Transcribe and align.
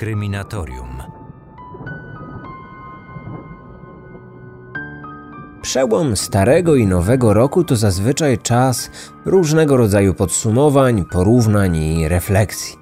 Kryminatorium. 0.00 1.02
Przełom 5.62 6.16
starego 6.16 6.76
i 6.76 6.86
nowego 6.86 7.34
roku 7.34 7.64
to 7.64 7.76
zazwyczaj 7.76 8.38
czas 8.38 8.90
różnego 9.24 9.76
rodzaju 9.76 10.14
podsumowań, 10.14 11.04
porównań 11.04 11.76
i 11.76 12.08
refleksji. 12.08 12.76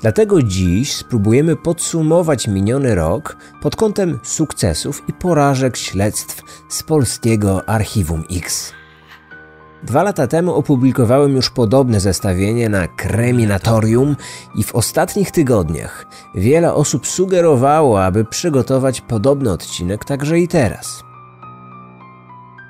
Dlatego 0.00 0.42
dziś 0.42 0.94
spróbujemy 0.94 1.56
podsumować 1.56 2.48
miniony 2.48 2.94
rok 2.94 3.36
pod 3.62 3.76
kątem 3.76 4.18
sukcesów 4.22 5.02
i 5.08 5.12
porażek 5.12 5.76
śledztw 5.76 6.42
z 6.68 6.82
polskiego 6.82 7.68
Archiwum 7.68 8.24
X. 8.32 8.77
Dwa 9.82 10.02
lata 10.02 10.26
temu 10.26 10.54
opublikowałem 10.54 11.36
już 11.36 11.50
podobne 11.50 12.00
zestawienie 12.00 12.68
na 12.68 12.88
Kreminatorium 12.88 14.16
i 14.54 14.62
w 14.62 14.74
ostatnich 14.74 15.30
tygodniach 15.30 16.06
wiele 16.34 16.74
osób 16.74 17.06
sugerowało, 17.06 18.04
aby 18.04 18.24
przygotować 18.24 19.00
podobny 19.00 19.50
odcinek 19.52 20.04
także 20.04 20.38
i 20.38 20.48
teraz. 20.48 21.02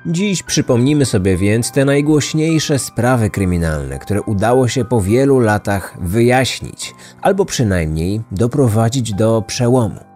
Dziś 0.05 0.43
przypomnimy 0.43 1.05
sobie 1.05 1.37
więc 1.37 1.71
te 1.71 1.85
najgłośniejsze 1.85 2.79
sprawy 2.79 3.29
kryminalne, 3.29 3.99
które 3.99 4.21
udało 4.21 4.67
się 4.67 4.85
po 4.85 5.01
wielu 5.01 5.39
latach 5.39 5.97
wyjaśnić, 6.01 6.95
albo 7.21 7.45
przynajmniej 7.45 8.21
doprowadzić 8.31 9.13
do 9.13 9.43
przełomu. 9.47 10.08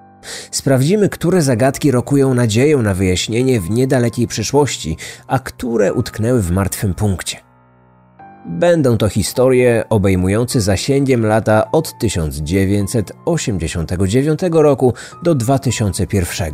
Sprawdzimy, 0.52 1.09
które 1.09 1.41
zagadki 1.41 1.91
rokują 1.91 2.34
nadzieję 2.34 2.77
na 2.77 2.94
wyjaśnienie 2.94 3.62
w 3.62 3.70
niedalekiej 3.70 4.27
przyszłości, 4.27 4.98
a 5.27 5.40
które 5.40 5.94
utknęły 5.94 6.41
w 6.41 6.52
martwym 6.52 6.94
punkcie. 6.94 7.54
Będą 8.45 8.98
to 8.98 9.09
historie 9.09 9.84
obejmujące 9.90 10.62
zasięgiem 10.62 11.26
lata 11.26 11.72
od 11.72 12.00
1989 12.00 14.39
roku 14.52 14.94
do 15.23 15.36
2001. 15.36 16.53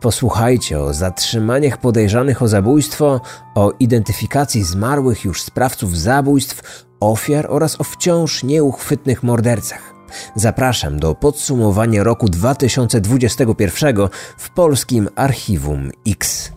Posłuchajcie 0.00 0.80
o 0.80 0.94
zatrzymaniach 0.94 1.78
podejrzanych 1.78 2.42
o 2.42 2.48
zabójstwo, 2.48 3.20
o 3.54 3.72
identyfikacji 3.80 4.64
zmarłych 4.64 5.24
już 5.24 5.42
sprawców 5.42 5.98
zabójstw, 5.98 6.86
ofiar 7.00 7.46
oraz 7.48 7.80
o 7.80 7.84
wciąż 7.84 8.44
nieuchwytnych 8.44 9.22
mordercach. 9.22 9.99
Zapraszam 10.34 11.00
do 11.00 11.14
podsumowania 11.14 12.02
roku 12.02 12.28
2021 12.28 13.96
w 14.38 14.50
polskim 14.50 15.08
Archiwum 15.16 15.90
X. 16.08 16.52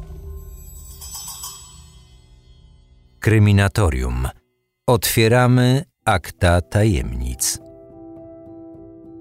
Kryminatorium. 3.19 4.27
Otwieramy 4.87 5.85
akta 6.05 6.61
tajemnic. 6.61 7.59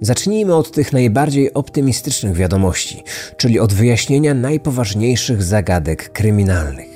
Zacznijmy 0.01 0.55
od 0.55 0.71
tych 0.71 0.93
najbardziej 0.93 1.55
optymistycznych 1.55 2.37
wiadomości, 2.37 3.03
czyli 3.37 3.61
od 3.61 3.73
wyjaśnienia 3.73 4.35
najpoważniejszych 4.35 5.43
zagadek 5.43 6.13
kryminalnych. 6.13 6.92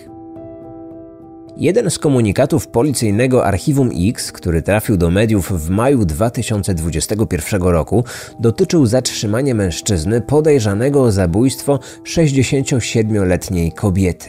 Jeden 1.56 1.90
z 1.90 1.98
komunikatów 1.98 2.68
policyjnego 2.68 3.44
Archiwum 3.44 3.90
X, 4.08 4.32
który 4.32 4.62
trafił 4.62 4.96
do 4.96 5.10
mediów 5.10 5.52
w 5.52 5.70
maju 5.70 6.04
2021 6.04 7.62
roku, 7.62 8.04
dotyczył 8.40 8.86
zatrzymania 8.86 9.54
mężczyzny 9.54 10.20
podejrzanego 10.20 11.02
o 11.02 11.12
zabójstwo 11.12 11.78
67-letniej 12.04 13.72
kobiety. 13.72 14.28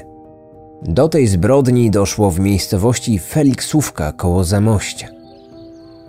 Do 0.81 1.09
tej 1.09 1.27
zbrodni 1.27 1.91
doszło 1.91 2.31
w 2.31 2.39
miejscowości 2.39 3.19
Feliksówka 3.19 4.11
koło 4.11 4.43
Zamościa. 4.43 5.07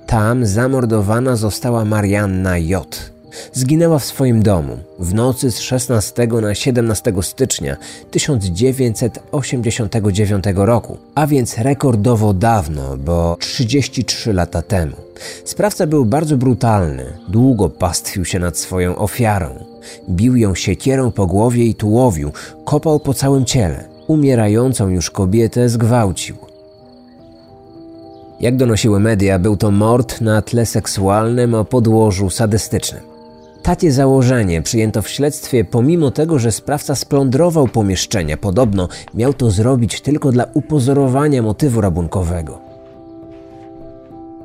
Tam 0.06 0.46
zamordowana 0.46 1.36
została 1.36 1.84
Marianna 1.84 2.58
J. 2.58 3.12
Zginęła 3.53 3.98
w 3.98 4.05
swoim 4.05 4.42
domu 4.42 4.78
w 4.98 5.14
nocy 5.14 5.50
z 5.50 5.58
16 5.58 6.27
na 6.27 6.55
17 6.55 7.13
stycznia 7.23 7.77
1989 8.11 10.45
roku, 10.55 10.96
a 11.14 11.27
więc 11.27 11.58
rekordowo 11.58 12.35
dawno, 12.35 12.96
bo 12.96 13.36
33 13.40 14.33
lata 14.33 14.63
temu. 14.63 14.96
Sprawca 15.45 15.86
był 15.86 16.05
bardzo 16.05 16.36
brutalny, 16.36 17.05
długo 17.29 17.68
pastwił 17.68 18.24
się 18.24 18.39
nad 18.39 18.58
swoją 18.58 18.96
ofiarą. 18.96 19.64
Bił 20.11 20.36
ją 20.36 20.55
siekierą 20.55 21.13
po 21.13 21.27
głowie 21.27 21.64
i 21.64 21.74
tułowiu, 21.74 22.33
kopał 22.64 23.01
po 23.01 23.14
całym 23.14 23.45
ciele 23.45 23.98
umierającą 24.08 24.89
już 24.89 25.11
kobietę 25.11 25.68
zgwałcił. 25.68 26.36
Jak 28.40 28.57
donosiły 28.57 29.01
media, 29.01 29.39
był 29.39 29.57
to 29.57 29.70
mord 29.70 30.20
na 30.20 30.42
tle 30.42 30.67
seksualnym 30.67 31.55
o 31.55 31.64
podłożu 31.64 32.30
sadystycznym. 32.30 33.08
Takie 33.63 33.92
założenie 33.92 34.63
przyjęto 34.63 35.02
w 35.02 35.08
śledztwie, 35.08 35.64
pomimo 35.64 36.11
tego, 36.11 36.39
że 36.39 36.52
sprawca 36.52 36.95
splądrował 36.95 37.69
pomieszczenia. 37.69 38.36
Podobno 38.36 38.89
miał 39.14 39.35
to 39.35 39.51
zrobić 39.51 40.01
tylko 40.01 40.33
dla 40.33 40.46
upozorowania 40.55 41.42
motywu 41.42 41.80
rabunkowego. 41.80 42.61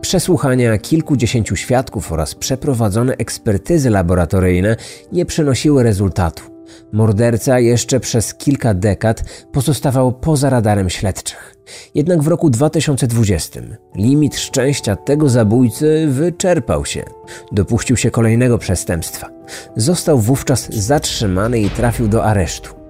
Przesłuchania 0.01 0.77
kilkudziesięciu 0.77 1.55
świadków 1.55 2.11
oraz 2.11 2.35
przeprowadzone 2.35 3.17
ekspertyzy 3.17 3.89
laboratoryjne 3.89 4.75
nie 5.11 5.25
przynosiły 5.25 5.83
rezultatu. 5.83 6.52
Morderca 6.91 7.59
jeszcze 7.59 7.99
przez 7.99 8.33
kilka 8.33 8.73
dekad 8.73 9.23
pozostawał 9.51 10.11
poza 10.11 10.49
radarem 10.49 10.89
śledczych. 10.89 11.55
Jednak 11.95 12.23
w 12.23 12.27
roku 12.27 12.49
2020 12.49 13.61
limit 13.95 14.37
szczęścia 14.37 14.95
tego 14.95 15.29
zabójcy 15.29 16.07
wyczerpał 16.09 16.85
się. 16.85 17.03
Dopuścił 17.51 17.97
się 17.97 18.11
kolejnego 18.11 18.57
przestępstwa. 18.57 19.29
Został 19.75 20.19
wówczas 20.19 20.69
zatrzymany 20.73 21.59
i 21.59 21.69
trafił 21.69 22.07
do 22.07 22.25
aresztu. 22.25 22.83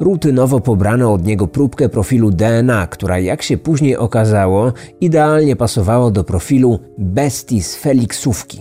Rutynowo 0.00 0.60
pobrano 0.60 1.12
od 1.12 1.24
niego 1.24 1.46
próbkę 1.46 1.88
profilu 1.88 2.30
DNA, 2.30 2.86
która 2.86 3.18
jak 3.18 3.42
się 3.42 3.58
później 3.58 3.96
okazało, 3.96 4.72
idealnie 5.00 5.56
pasowała 5.56 6.10
do 6.10 6.24
profilu 6.24 6.78
bestii 6.98 7.62
z 7.62 7.76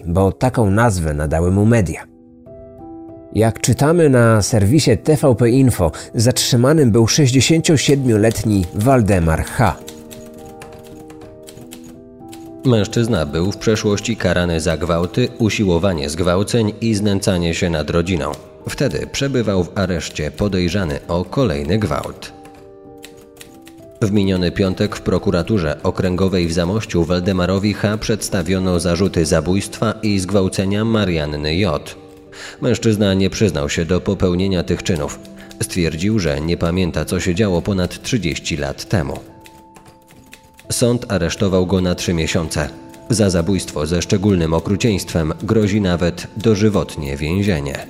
bo 0.05 0.31
taką 0.31 0.71
nazwę 0.71 1.13
nadały 1.13 1.51
mu 1.51 1.65
media. 1.65 2.14
Jak 3.35 3.61
czytamy 3.61 4.09
na 4.09 4.41
serwisie 4.41 4.97
TVP 4.97 5.49
Info, 5.49 5.91
zatrzymanym 6.13 6.91
był 6.91 7.05
67-letni 7.05 8.65
Waldemar 8.73 9.43
H. 9.45 9.75
Mężczyzna 12.65 13.25
był 13.25 13.51
w 13.51 13.57
przeszłości 13.57 14.17
karany 14.17 14.59
za 14.59 14.77
gwałty, 14.77 15.27
usiłowanie 15.37 16.09
zgwałceń 16.09 16.73
i 16.81 16.95
znęcanie 16.95 17.53
się 17.53 17.69
nad 17.69 17.89
rodziną. 17.89 18.31
Wtedy 18.69 19.07
przebywał 19.11 19.63
w 19.63 19.77
areszcie 19.77 20.31
podejrzany 20.31 20.99
o 21.07 21.25
kolejny 21.25 21.77
gwałt. 21.77 22.33
W 24.01 24.11
miniony 24.11 24.51
piątek 24.51 24.95
w 24.95 25.01
prokuraturze 25.01 25.83
okręgowej 25.83 26.47
w 26.47 26.53
Zamościu 26.53 27.03
Waldemarowi 27.03 27.73
H. 27.73 27.97
przedstawiono 27.97 28.79
zarzuty 28.79 29.25
zabójstwa 29.25 29.93
i 30.03 30.19
zgwałcenia 30.19 30.85
Marianny 30.85 31.55
J. 31.55 32.04
Mężczyzna 32.61 33.13
nie 33.13 33.29
przyznał 33.29 33.69
się 33.69 33.85
do 33.85 34.01
popełnienia 34.01 34.63
tych 34.63 34.83
czynów. 34.83 35.19
Stwierdził, 35.61 36.19
że 36.19 36.41
nie 36.41 36.57
pamięta, 36.57 37.05
co 37.05 37.19
się 37.19 37.35
działo 37.35 37.61
ponad 37.61 38.01
30 38.01 38.57
lat 38.57 38.85
temu. 38.85 39.19
Sąd 40.71 41.11
aresztował 41.11 41.65
go 41.65 41.81
na 41.81 41.95
trzy 41.95 42.13
miesiące. 42.13 42.69
Za 43.09 43.29
zabójstwo 43.29 43.85
ze 43.85 44.01
szczególnym 44.01 44.53
okrucieństwem 44.53 45.33
grozi 45.43 45.81
nawet 45.81 46.27
dożywotnie 46.37 47.17
więzienie. 47.17 47.87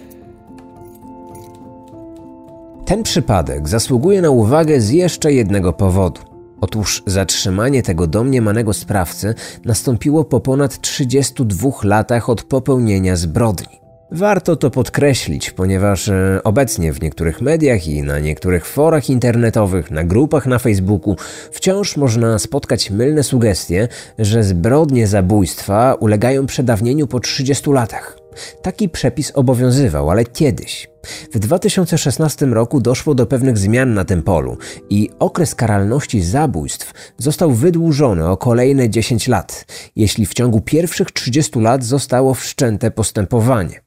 Ten 2.86 3.04
przypadek 3.04 3.70
zasługuje 3.70 4.22
na 4.22 4.30
uwagę 4.30 4.82
z 4.82 4.90
jeszcze 4.90 5.34
jednego 5.34 5.74
powodu. 5.74 6.22
Otóż 6.62 7.04
zatrzymanie 7.06 7.84
tego 7.84 8.08
domniemanego 8.08 8.74
sprawcy 8.74 9.36
nastąpiło 9.66 10.24
po 10.24 10.40
ponad 10.40 10.82
32 10.82 11.70
latach 11.84 12.30
od 12.30 12.44
popełnienia 12.44 13.16
zbrodni. 13.16 13.85
Warto 14.12 14.56
to 14.56 14.72
podkreślić, 14.72 15.52
ponieważ 15.52 16.10
e, 16.10 16.40
obecnie 16.44 16.94
w 16.94 17.02
niektórych 17.02 17.42
mediach 17.42 17.88
i 17.88 18.04
na 18.04 18.20
niektórych 18.20 18.66
forach 18.66 19.10
internetowych, 19.10 19.92
na 19.92 20.04
grupach 20.04 20.46
na 20.46 20.60
Facebooku 20.60 21.16
wciąż 21.52 21.98
można 21.98 22.40
spotkać 22.40 22.92
mylne 22.92 23.24
sugestie, 23.24 23.88
że 24.20 24.44
zbrodnie 24.44 25.08
zabójstwa 25.08 25.94
ulegają 25.94 26.46
przedawnieniu 26.46 27.08
po 27.08 27.20
30 27.20 27.72
latach. 27.72 28.18
Taki 28.62 28.90
przepis 28.90 29.32
obowiązywał, 29.36 30.10
ale 30.10 30.26
kiedyś. 30.26 30.90
W 31.34 31.40
2016 31.40 32.46
roku 32.46 32.82
doszło 32.82 33.16
do 33.16 33.26
pewnych 33.26 33.58
zmian 33.58 33.94
na 33.94 34.06
tym 34.06 34.24
polu 34.24 34.58
i 34.90 35.10
okres 35.20 35.56
karalności 35.56 36.22
zabójstw 36.22 36.94
został 37.18 37.52
wydłużony 37.52 38.30
o 38.30 38.38
kolejne 38.38 38.90
10 38.90 39.28
lat, 39.28 39.66
jeśli 39.96 40.26
w 40.26 40.34
ciągu 40.34 40.62
pierwszych 40.62 41.12
30 41.12 41.60
lat 41.60 41.84
zostało 41.84 42.34
wszczęte 42.34 42.92
postępowanie. 42.92 43.85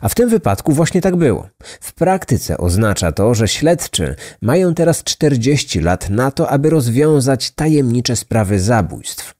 A 0.00 0.08
w 0.08 0.14
tym 0.14 0.28
wypadku 0.28 0.72
właśnie 0.72 1.00
tak 1.00 1.16
było. 1.16 1.48
W 1.80 1.92
praktyce 1.92 2.58
oznacza 2.58 3.12
to, 3.12 3.34
że 3.34 3.48
śledczy 3.48 4.16
mają 4.42 4.74
teraz 4.74 5.04
40 5.04 5.80
lat 5.80 6.10
na 6.10 6.30
to, 6.30 6.48
aby 6.48 6.70
rozwiązać 6.70 7.50
tajemnicze 7.50 8.16
sprawy 8.16 8.60
zabójstw. 8.60 9.34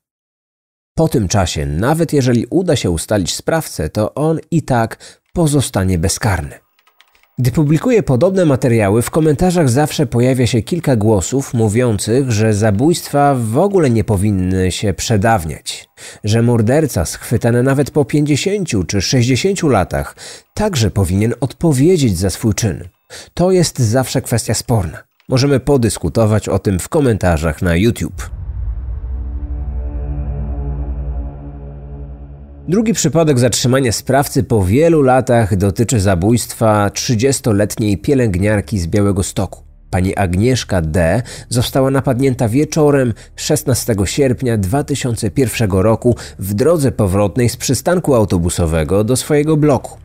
Po 0.95 1.09
tym 1.09 1.29
czasie, 1.29 1.67
nawet 1.67 2.13
jeżeli 2.13 2.47
uda 2.51 2.77
się 2.77 2.91
ustalić 2.91 3.35
sprawcę, 3.35 3.89
to 3.89 4.15
on 4.15 4.39
i 4.51 4.63
tak 4.63 5.21
pozostanie 5.33 5.99
bezkarny. 5.99 6.70
Gdy 7.39 7.51
publikuję 7.51 8.03
podobne 8.03 8.45
materiały, 8.45 9.03
w 9.03 9.11
komentarzach 9.11 9.69
zawsze 9.69 10.07
pojawia 10.07 10.47
się 10.47 10.63
kilka 10.63 10.97
głosów 10.97 11.55
mówiących, 11.55 12.31
że 12.31 12.55
zabójstwa 12.55 13.35
w 13.35 13.59
ogóle 13.59 13.91
nie 13.91 14.05
powinny 14.05 14.73
się 14.73 14.93
przedawniać, 14.93 15.89
że 16.25 16.43
morderca 16.43 17.05
schwytany 17.05 17.63
nawet 17.63 17.91
po 17.91 18.05
50 18.05 18.69
czy 18.87 19.03
60 19.03 19.63
latach 19.63 20.17
także 20.55 20.91
powinien 20.91 21.35
odpowiedzieć 21.41 22.19
za 22.19 22.31
swój 22.31 22.55
czyn. 22.55 22.89
To 23.35 23.51
jest 23.51 23.79
zawsze 23.79 24.23
kwestia 24.23 24.55
sporna. 24.55 25.03
Możemy 25.29 25.61
podyskutować 25.61 26.49
o 26.49 26.59
tym 26.59 26.79
w 26.79 26.89
komentarzach 26.89 27.63
na 27.63 27.77
YouTube. 27.77 28.40
Drugi 32.71 32.95
przypadek 32.95 33.39
zatrzymania 33.39 33.93
sprawcy 33.93 34.43
po 34.43 34.65
wielu 34.65 35.03
latach 35.03 35.57
dotyczy 35.57 36.01
zabójstwa 36.01 36.89
30-letniej 36.89 37.99
pielęgniarki 37.99 38.79
z 38.79 38.87
Białego 38.87 39.23
Stoku. 39.23 39.63
Pani 39.91 40.17
Agnieszka 40.17 40.83
D. 40.83 41.23
została 41.49 41.91
napadnięta 41.91 42.49
wieczorem 42.49 43.15
16 43.37 43.95
sierpnia 44.05 44.59
2001 44.59 45.71
roku 45.71 46.17
w 46.39 46.55
drodze 46.55 46.93
powrotnej 46.93 47.49
z 47.49 47.57
przystanku 47.57 48.15
autobusowego 48.15 49.05
do 49.05 49.17
swojego 49.17 49.57
bloku. 49.57 49.99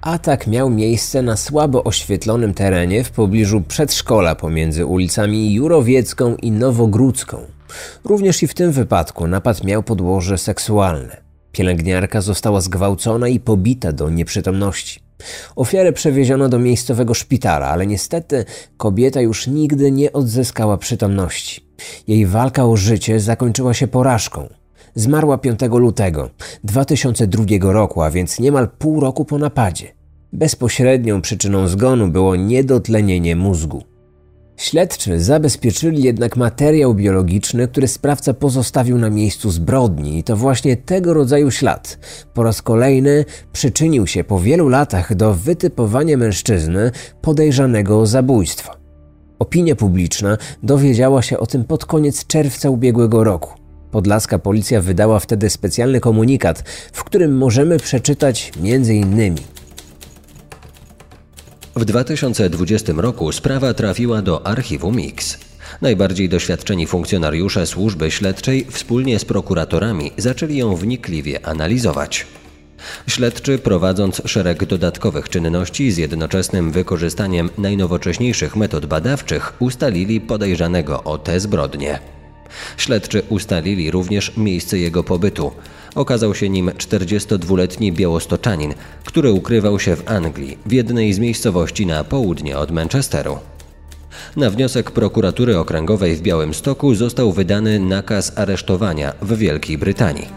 Atak 0.00 0.46
miał 0.46 0.70
miejsce 0.70 1.22
na 1.22 1.36
słabo 1.36 1.84
oświetlonym 1.84 2.54
terenie 2.54 3.04
w 3.04 3.10
pobliżu 3.10 3.60
przedszkola 3.60 4.34
pomiędzy 4.34 4.86
ulicami 4.86 5.54
Jurowiecką 5.54 6.36
i 6.36 6.50
Nowogródzką. 6.50 7.38
Również 8.04 8.42
i 8.42 8.46
w 8.46 8.54
tym 8.54 8.72
wypadku 8.72 9.26
napad 9.26 9.64
miał 9.64 9.82
podłoże 9.82 10.38
seksualne. 10.38 11.25
Pielęgniarka 11.56 12.20
została 12.20 12.60
zgwałcona 12.60 13.28
i 13.28 13.40
pobita 13.40 13.92
do 13.92 14.10
nieprzytomności. 14.10 15.00
Ofiarę 15.56 15.92
przewieziono 15.92 16.48
do 16.48 16.58
miejscowego 16.58 17.14
szpitala, 17.14 17.66
ale 17.66 17.86
niestety 17.86 18.44
kobieta 18.76 19.20
już 19.20 19.46
nigdy 19.46 19.92
nie 19.92 20.12
odzyskała 20.12 20.78
przytomności. 20.78 21.66
Jej 22.08 22.26
walka 22.26 22.64
o 22.66 22.76
życie 22.76 23.20
zakończyła 23.20 23.74
się 23.74 23.86
porażką. 23.86 24.48
Zmarła 24.94 25.38
5 25.38 25.60
lutego 25.70 26.30
2002 26.64 27.44
roku, 27.60 28.02
a 28.02 28.10
więc 28.10 28.38
niemal 28.38 28.68
pół 28.68 29.00
roku 29.00 29.24
po 29.24 29.38
napadzie. 29.38 29.94
Bezpośrednią 30.32 31.22
przyczyną 31.22 31.68
zgonu 31.68 32.08
było 32.08 32.36
niedotlenienie 32.36 33.36
mózgu. 33.36 33.82
Śledczy 34.56 35.20
zabezpieczyli 35.20 36.02
jednak 36.02 36.36
materiał 36.36 36.94
biologiczny, 36.94 37.68
który 37.68 37.88
sprawca 37.88 38.34
pozostawił 38.34 38.98
na 38.98 39.10
miejscu 39.10 39.50
zbrodni 39.50 40.18
i 40.18 40.24
to 40.24 40.36
właśnie 40.36 40.76
tego 40.76 41.14
rodzaju 41.14 41.50
ślad 41.50 41.98
po 42.34 42.42
raz 42.42 42.62
kolejny 42.62 43.24
przyczynił 43.52 44.06
się 44.06 44.24
po 44.24 44.40
wielu 44.40 44.68
latach 44.68 45.14
do 45.14 45.34
wytypowania 45.34 46.16
mężczyzny 46.16 46.90
podejrzanego 47.22 48.00
o 48.00 48.06
zabójstwo. 48.06 48.72
Opinia 49.38 49.76
publiczna 49.76 50.38
dowiedziała 50.62 51.22
się 51.22 51.38
o 51.38 51.46
tym 51.46 51.64
pod 51.64 51.84
koniec 51.84 52.26
czerwca 52.26 52.70
ubiegłego 52.70 53.24
roku. 53.24 53.50
Podlaska 53.90 54.38
policja 54.38 54.80
wydała 54.80 55.18
wtedy 55.18 55.50
specjalny 55.50 56.00
komunikat, 56.00 56.62
w 56.92 57.04
którym 57.04 57.36
możemy 57.36 57.78
przeczytać 57.78 58.52
między 58.60 58.94
innymi 58.94 59.40
w 61.76 61.84
2020 61.84 62.92
roku 62.96 63.32
sprawa 63.32 63.74
trafiła 63.74 64.22
do 64.22 64.46
archiwum 64.46 64.96
Mix. 64.96 65.38
Najbardziej 65.82 66.28
doświadczeni 66.28 66.86
funkcjonariusze 66.86 67.66
służby 67.66 68.10
śledczej 68.10 68.66
wspólnie 68.70 69.18
z 69.18 69.24
prokuratorami 69.24 70.12
zaczęli 70.16 70.56
ją 70.56 70.76
wnikliwie 70.76 71.46
analizować. 71.46 72.26
Śledczy, 73.06 73.58
prowadząc 73.58 74.22
szereg 74.24 74.64
dodatkowych 74.64 75.28
czynności 75.28 75.92
z 75.92 75.96
jednoczesnym 75.96 76.72
wykorzystaniem 76.72 77.50
najnowocześniejszych 77.58 78.56
metod 78.56 78.86
badawczych, 78.86 79.52
ustalili 79.58 80.20
podejrzanego 80.20 81.04
o 81.04 81.18
te 81.18 81.40
zbrodnie. 81.40 82.15
Śledczy 82.76 83.22
ustalili 83.28 83.90
również 83.90 84.36
miejsce 84.36 84.78
jego 84.78 85.04
pobytu. 85.04 85.52
Okazał 85.94 86.34
się 86.34 86.48
nim 86.48 86.70
42-letni 86.70 87.92
białostoczanin, 87.92 88.74
który 89.04 89.32
ukrywał 89.32 89.78
się 89.78 89.96
w 89.96 90.10
Anglii, 90.10 90.58
w 90.66 90.72
jednej 90.72 91.12
z 91.12 91.18
miejscowości 91.18 91.86
na 91.86 92.04
południe 92.04 92.58
od 92.58 92.70
Manchesteru. 92.70 93.38
Na 94.36 94.50
wniosek 94.50 94.90
prokuratury 94.90 95.58
okręgowej 95.58 96.16
w 96.16 96.22
Białymstoku 96.22 96.94
został 96.94 97.32
wydany 97.32 97.80
nakaz 97.80 98.38
aresztowania 98.38 99.12
w 99.22 99.36
Wielkiej 99.36 99.78
Brytanii. 99.78 100.28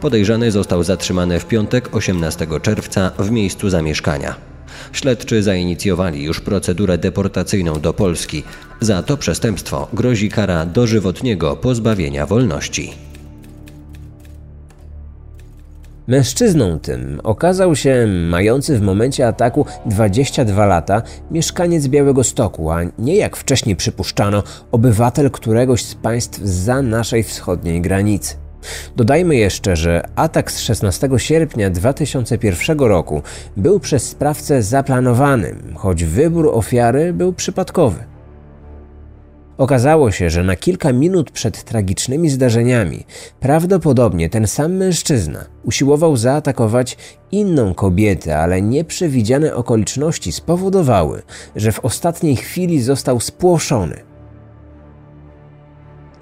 Podejrzany 0.00 0.50
został 0.50 0.82
zatrzymany 0.82 1.40
w 1.40 1.46
piątek 1.46 1.96
18 1.96 2.46
czerwca 2.62 3.10
w 3.18 3.30
miejscu 3.30 3.70
zamieszkania. 3.70 4.53
Śledczy 4.94 5.42
zainicjowali 5.42 6.22
już 6.22 6.40
procedurę 6.40 6.98
deportacyjną 6.98 7.80
do 7.80 7.92
Polski. 7.92 8.42
Za 8.80 9.02
to 9.02 9.16
przestępstwo 9.16 9.88
grozi 9.92 10.28
kara 10.28 10.66
dożywotniego 10.66 11.56
pozbawienia 11.56 12.26
wolności. 12.26 12.92
Mężczyzną 16.06 16.78
tym 16.78 17.20
okazał 17.22 17.76
się 17.76 18.06
mający 18.28 18.78
w 18.78 18.82
momencie 18.82 19.26
ataku 19.26 19.66
22 19.86 20.66
lata 20.66 21.02
mieszkaniec 21.30 21.88
Białego 21.88 22.24
Stoku, 22.24 22.70
a 22.70 22.80
nie 22.98 23.16
jak 23.16 23.36
wcześniej 23.36 23.76
przypuszczano, 23.76 24.42
obywatel 24.72 25.30
któregoś 25.30 25.84
z 25.84 25.94
państw 25.94 26.40
za 26.42 26.82
naszej 26.82 27.22
wschodniej 27.22 27.80
granicy. 27.80 28.43
Dodajmy 28.96 29.36
jeszcze, 29.36 29.76
że 29.76 30.02
atak 30.16 30.52
z 30.52 30.60
16 30.60 31.08
sierpnia 31.16 31.70
2001 31.70 32.78
roku 32.78 33.22
był 33.56 33.80
przez 33.80 34.08
sprawcę 34.08 34.62
zaplanowany, 34.62 35.54
choć 35.74 36.04
wybór 36.04 36.50
ofiary 36.54 37.12
był 37.12 37.32
przypadkowy. 37.32 38.04
Okazało 39.58 40.10
się, 40.10 40.30
że 40.30 40.44
na 40.44 40.56
kilka 40.56 40.92
minut 40.92 41.30
przed 41.30 41.64
tragicznymi 41.64 42.30
zdarzeniami 42.30 43.04
prawdopodobnie 43.40 44.30
ten 44.30 44.46
sam 44.46 44.72
mężczyzna 44.72 45.44
usiłował 45.64 46.16
zaatakować 46.16 46.96
inną 47.32 47.74
kobietę, 47.74 48.38
ale 48.38 48.62
nieprzewidziane 48.62 49.54
okoliczności 49.54 50.32
spowodowały, 50.32 51.22
że 51.56 51.72
w 51.72 51.84
ostatniej 51.84 52.36
chwili 52.36 52.82
został 52.82 53.20
spłoszony. 53.20 54.13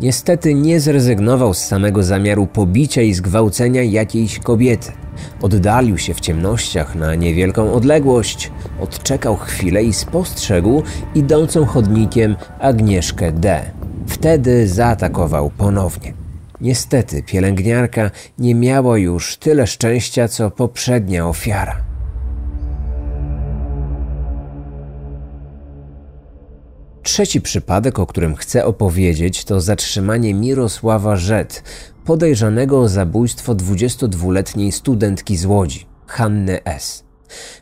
Niestety 0.03 0.55
nie 0.55 0.81
zrezygnował 0.81 1.55
z 1.55 1.59
samego 1.59 2.03
zamiaru 2.03 2.47
pobicia 2.47 3.03
i 3.03 3.15
zgwałcenia 3.15 3.83
jakiejś 3.83 4.39
kobiety. 4.39 4.93
Oddalił 5.43 5.99
się 5.99 6.15
w 6.15 6.21
ciemnościach 6.21 6.95
na 6.95 7.15
niewielką 7.15 7.73
odległość, 7.73 8.51
odczekał 8.81 9.37
chwilę 9.37 9.85
i 9.85 9.93
spostrzegł 9.93 10.83
idącą 11.15 11.65
chodnikiem 11.65 12.37
Agnieszkę 12.59 13.33
D. 13.33 13.63
Wtedy 14.07 14.69
zaatakował 14.69 15.51
ponownie. 15.51 16.13
Niestety 16.61 17.23
pielęgniarka 17.23 18.11
nie 18.39 18.55
miała 18.55 18.99
już 18.99 19.37
tyle 19.37 19.67
szczęścia 19.67 20.29
co 20.29 20.51
poprzednia 20.51 21.29
ofiara. 21.29 21.92
Trzeci 27.03 27.41
przypadek, 27.41 27.99
o 27.99 28.07
którym 28.07 28.35
chcę 28.35 28.65
opowiedzieć, 28.65 29.45
to 29.45 29.61
zatrzymanie 29.61 30.35
Mirosława 30.35 31.17
Rzet, 31.17 31.63
podejrzanego 32.05 32.81
o 32.81 32.89
zabójstwo 32.89 33.55
22-letniej 33.55 34.73
studentki 34.73 35.37
z 35.37 35.45
Łodzi, 35.45 35.87
Hanny 36.07 36.65
S. 36.65 37.05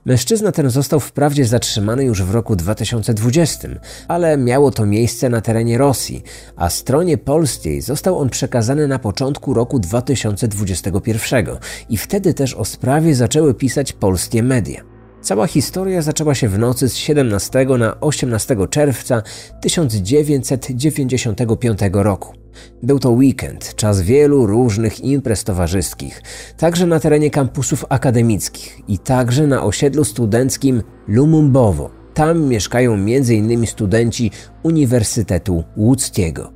Mężczyzna 0.04 0.52
ten 0.52 0.70
został 0.70 1.00
wprawdzie 1.00 1.44
zatrzymany 1.44 2.04
już 2.04 2.23
w 2.23 2.30
roku 2.30 2.56
2020, 2.56 3.68
ale 4.09 4.37
miało 4.37 4.70
to 4.70 4.87
miejsce 4.87 5.28
na 5.28 5.40
terenie 5.40 5.78
Rosji, 5.78 6.23
a 6.56 6.70
stronie 6.70 7.18
polskiej 7.18 7.80
został 7.80 8.18
on 8.18 8.30
przekazany 8.30 8.88
na 8.88 8.99
początku 8.99 9.54
roku 9.54 9.78
2021 9.78 11.47
i 11.88 11.97
wtedy 11.97 12.35
też 12.35 12.54
o 12.54 12.64
sprawie 12.64 13.14
zaczęły 13.14 13.54
pisać 13.54 13.92
polskie 13.92 14.42
media. 14.42 14.89
Cała 15.22 15.46
historia 15.46 16.02
zaczęła 16.02 16.34
się 16.34 16.48
w 16.48 16.58
nocy 16.58 16.88
z 16.88 16.96
17 16.96 17.66
na 17.78 18.00
18 18.00 18.56
czerwca 18.70 19.22
1995 19.60 21.80
roku. 21.92 22.34
Był 22.82 22.98
to 22.98 23.10
weekend, 23.10 23.74
czas 23.74 24.00
wielu 24.00 24.46
różnych 24.46 25.00
imprez 25.00 25.44
towarzyskich, 25.44 26.22
także 26.56 26.86
na 26.86 27.00
terenie 27.00 27.30
kampusów 27.30 27.84
akademickich 27.88 28.78
i 28.88 28.98
także 28.98 29.46
na 29.46 29.62
osiedlu 29.62 30.04
studenckim 30.04 30.82
Lumumbowo. 31.08 31.90
Tam 32.14 32.44
mieszkają 32.44 32.92
m.in. 32.92 33.66
studenci 33.66 34.30
Uniwersytetu 34.62 35.64
Łódzkiego. 35.76 36.52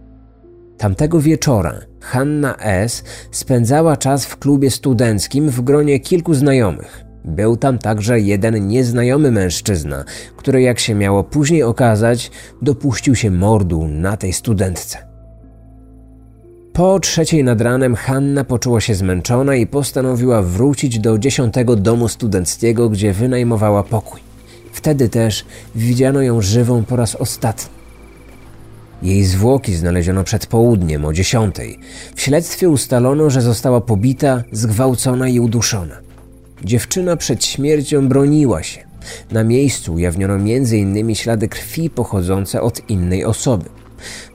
Tamtego 0.78 1.21
wieczora 1.21 1.80
Hanna 2.00 2.56
S. 2.56 3.04
spędzała 3.30 3.97
czas 3.97 4.26
w 4.26 4.37
klubie 4.37 4.71
studenckim 4.71 5.50
w 5.50 5.61
gronie 5.61 6.00
kilku 6.00 6.35
znajomych. 6.35 7.04
Był 7.25 7.57
tam 7.57 7.78
także 7.78 8.21
jeden 8.21 8.69
nieznajomy 8.69 9.31
mężczyzna, 9.31 10.04
który, 10.37 10.62
jak 10.62 10.78
się 10.78 10.95
miało 10.95 11.25
później 11.25 11.62
okazać, 11.62 12.31
dopuścił 12.62 13.14
się 13.14 13.31
mordu 13.31 13.88
na 13.88 14.16
tej 14.16 14.33
studentce. 14.33 14.99
Po 16.73 17.00
trzeciej 17.00 17.45
nad 17.45 17.61
ranem 17.61 17.95
Hanna 17.95 18.45
poczuła 18.45 18.81
się 18.81 18.95
zmęczona 18.95 19.54
i 19.54 19.66
postanowiła 19.66 20.43
wrócić 20.43 20.99
do 20.99 21.19
dziesiątego 21.19 21.76
domu 21.76 22.09
studenckiego, 22.09 22.88
gdzie 22.88 23.12
wynajmowała 23.12 23.83
pokój. 23.83 24.21
Wtedy 24.73 25.09
też 25.09 25.45
widziano 25.75 26.23
ją 26.23 26.40
żywą 26.40 26.85
po 26.85 26.97
raz 26.97 27.14
ostatni. 27.14 27.75
Jej 29.02 29.25
zwłoki 29.25 29.75
znaleziono 29.75 30.25
przed 30.25 30.47
południem 30.47 31.04
o 31.04 31.12
dziesiątej. 31.12 31.78
W 32.14 32.21
śledztwie 32.21 32.69
ustalono, 32.69 33.31
że 33.31 33.43
została 33.43 33.81
pobita, 33.81 34.43
zgwałcona 34.52 35.28
i 35.28 35.40
uduszona. 35.40 36.04
Dziewczyna 36.64 37.16
przed 37.16 37.44
śmiercią 37.44 38.09
broniła 38.09 38.62
się. 38.62 38.80
Na 39.30 39.44
miejscu 39.44 39.94
ujawniono 39.94 40.35
m.in. 40.35 41.14
ślady 41.14 41.49
krwi 41.49 41.90
pochodzące 41.90 42.62
od 42.62 42.90
innej 42.90 43.25
osoby. 43.25 43.64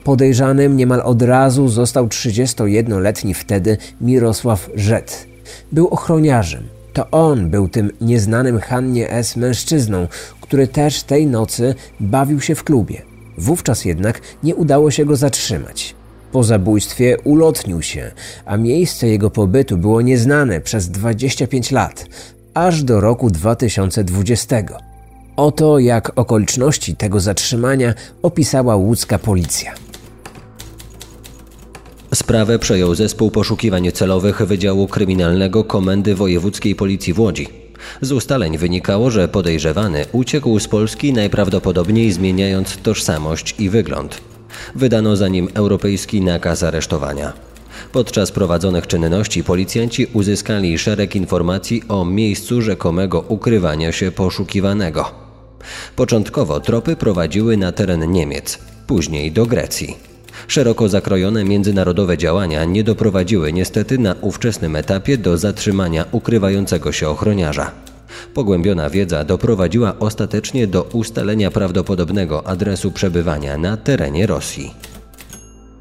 Podejrzanym 0.04 0.76
niemal 0.76 1.00
od 1.00 1.22
razu 1.22 1.68
został 1.68 2.06
31-letni 2.06 3.34
wtedy 3.34 3.78
Mirosław 4.00 4.70
Rzet. 4.74 5.26
Był 5.72 5.88
ochroniarzem. 5.88 6.62
To 6.92 7.10
on 7.10 7.50
był 7.50 7.68
tym 7.68 7.90
nieznanym 8.00 8.60
Hannie 8.60 9.10
S. 9.10 9.36
mężczyzną, 9.36 10.08
który 10.40 10.68
też 10.68 11.02
tej 11.02 11.26
nocy 11.26 11.74
bawił 12.00 12.40
się 12.40 12.54
w 12.54 12.64
klubie. 12.64 13.02
Wówczas 13.38 13.84
jednak 13.84 14.20
nie 14.42 14.54
udało 14.54 14.90
się 14.90 15.04
go 15.04 15.16
zatrzymać. 15.16 15.94
Po 16.32 16.44
zabójstwie 16.44 17.16
ulotnił 17.24 17.82
się, 17.82 18.12
a 18.44 18.56
miejsce 18.56 19.08
jego 19.08 19.30
pobytu 19.30 19.76
było 19.76 20.00
nieznane 20.00 20.60
przez 20.60 20.88
25 20.88 21.70
lat, 21.70 22.06
aż 22.54 22.82
do 22.82 23.00
roku 23.00 23.30
2020. 23.30 24.56
Oto 25.36 25.78
jak 25.78 26.18
okoliczności 26.18 26.96
tego 26.96 27.20
zatrzymania 27.20 27.94
opisała 28.22 28.76
łódzka 28.76 29.18
policja. 29.18 29.74
Sprawę 32.14 32.58
przejął 32.58 32.94
zespół 32.94 33.30
poszukiwań 33.30 33.92
celowych 33.92 34.42
Wydziału 34.42 34.88
Kryminalnego 34.88 35.64
Komendy 35.64 36.14
Wojewódzkiej 36.14 36.74
Policji 36.74 37.12
w 37.12 37.20
Łodzi. 37.20 37.48
Z 38.00 38.12
ustaleń 38.12 38.58
wynikało, 38.58 39.10
że 39.10 39.28
podejrzewany 39.28 40.04
uciekł 40.12 40.58
z 40.60 40.68
Polski 40.68 41.12
najprawdopodobniej 41.12 42.12
zmieniając 42.12 42.76
tożsamość 42.76 43.54
i 43.58 43.70
wygląd. 43.70 44.29
Wydano 44.74 45.16
za 45.16 45.28
nim 45.28 45.48
europejski 45.54 46.20
nakaz 46.20 46.62
aresztowania. 46.62 47.32
Podczas 47.92 48.32
prowadzonych 48.32 48.86
czynności 48.86 49.44
policjanci 49.44 50.06
uzyskali 50.12 50.78
szereg 50.78 51.16
informacji 51.16 51.82
o 51.88 52.04
miejscu 52.04 52.62
rzekomego 52.62 53.20
ukrywania 53.20 53.92
się 53.92 54.12
poszukiwanego. 54.12 55.10
Początkowo 55.96 56.60
tropy 56.60 56.96
prowadziły 56.96 57.56
na 57.56 57.72
teren 57.72 58.12
Niemiec, 58.12 58.58
później 58.86 59.32
do 59.32 59.46
Grecji. 59.46 59.96
Szeroko 60.48 60.88
zakrojone 60.88 61.44
międzynarodowe 61.44 62.18
działania 62.18 62.64
nie 62.64 62.84
doprowadziły 62.84 63.52
niestety 63.52 63.98
na 63.98 64.14
ówczesnym 64.20 64.76
etapie 64.76 65.18
do 65.18 65.38
zatrzymania 65.38 66.04
ukrywającego 66.12 66.92
się 66.92 67.08
ochroniarza. 67.08 67.89
Pogłębiona 68.34 68.90
wiedza 68.90 69.24
doprowadziła 69.24 69.98
ostatecznie 69.98 70.66
do 70.66 70.82
ustalenia 70.82 71.50
prawdopodobnego 71.50 72.46
adresu 72.46 72.90
przebywania 72.90 73.58
na 73.58 73.76
terenie 73.76 74.26
Rosji. 74.26 74.74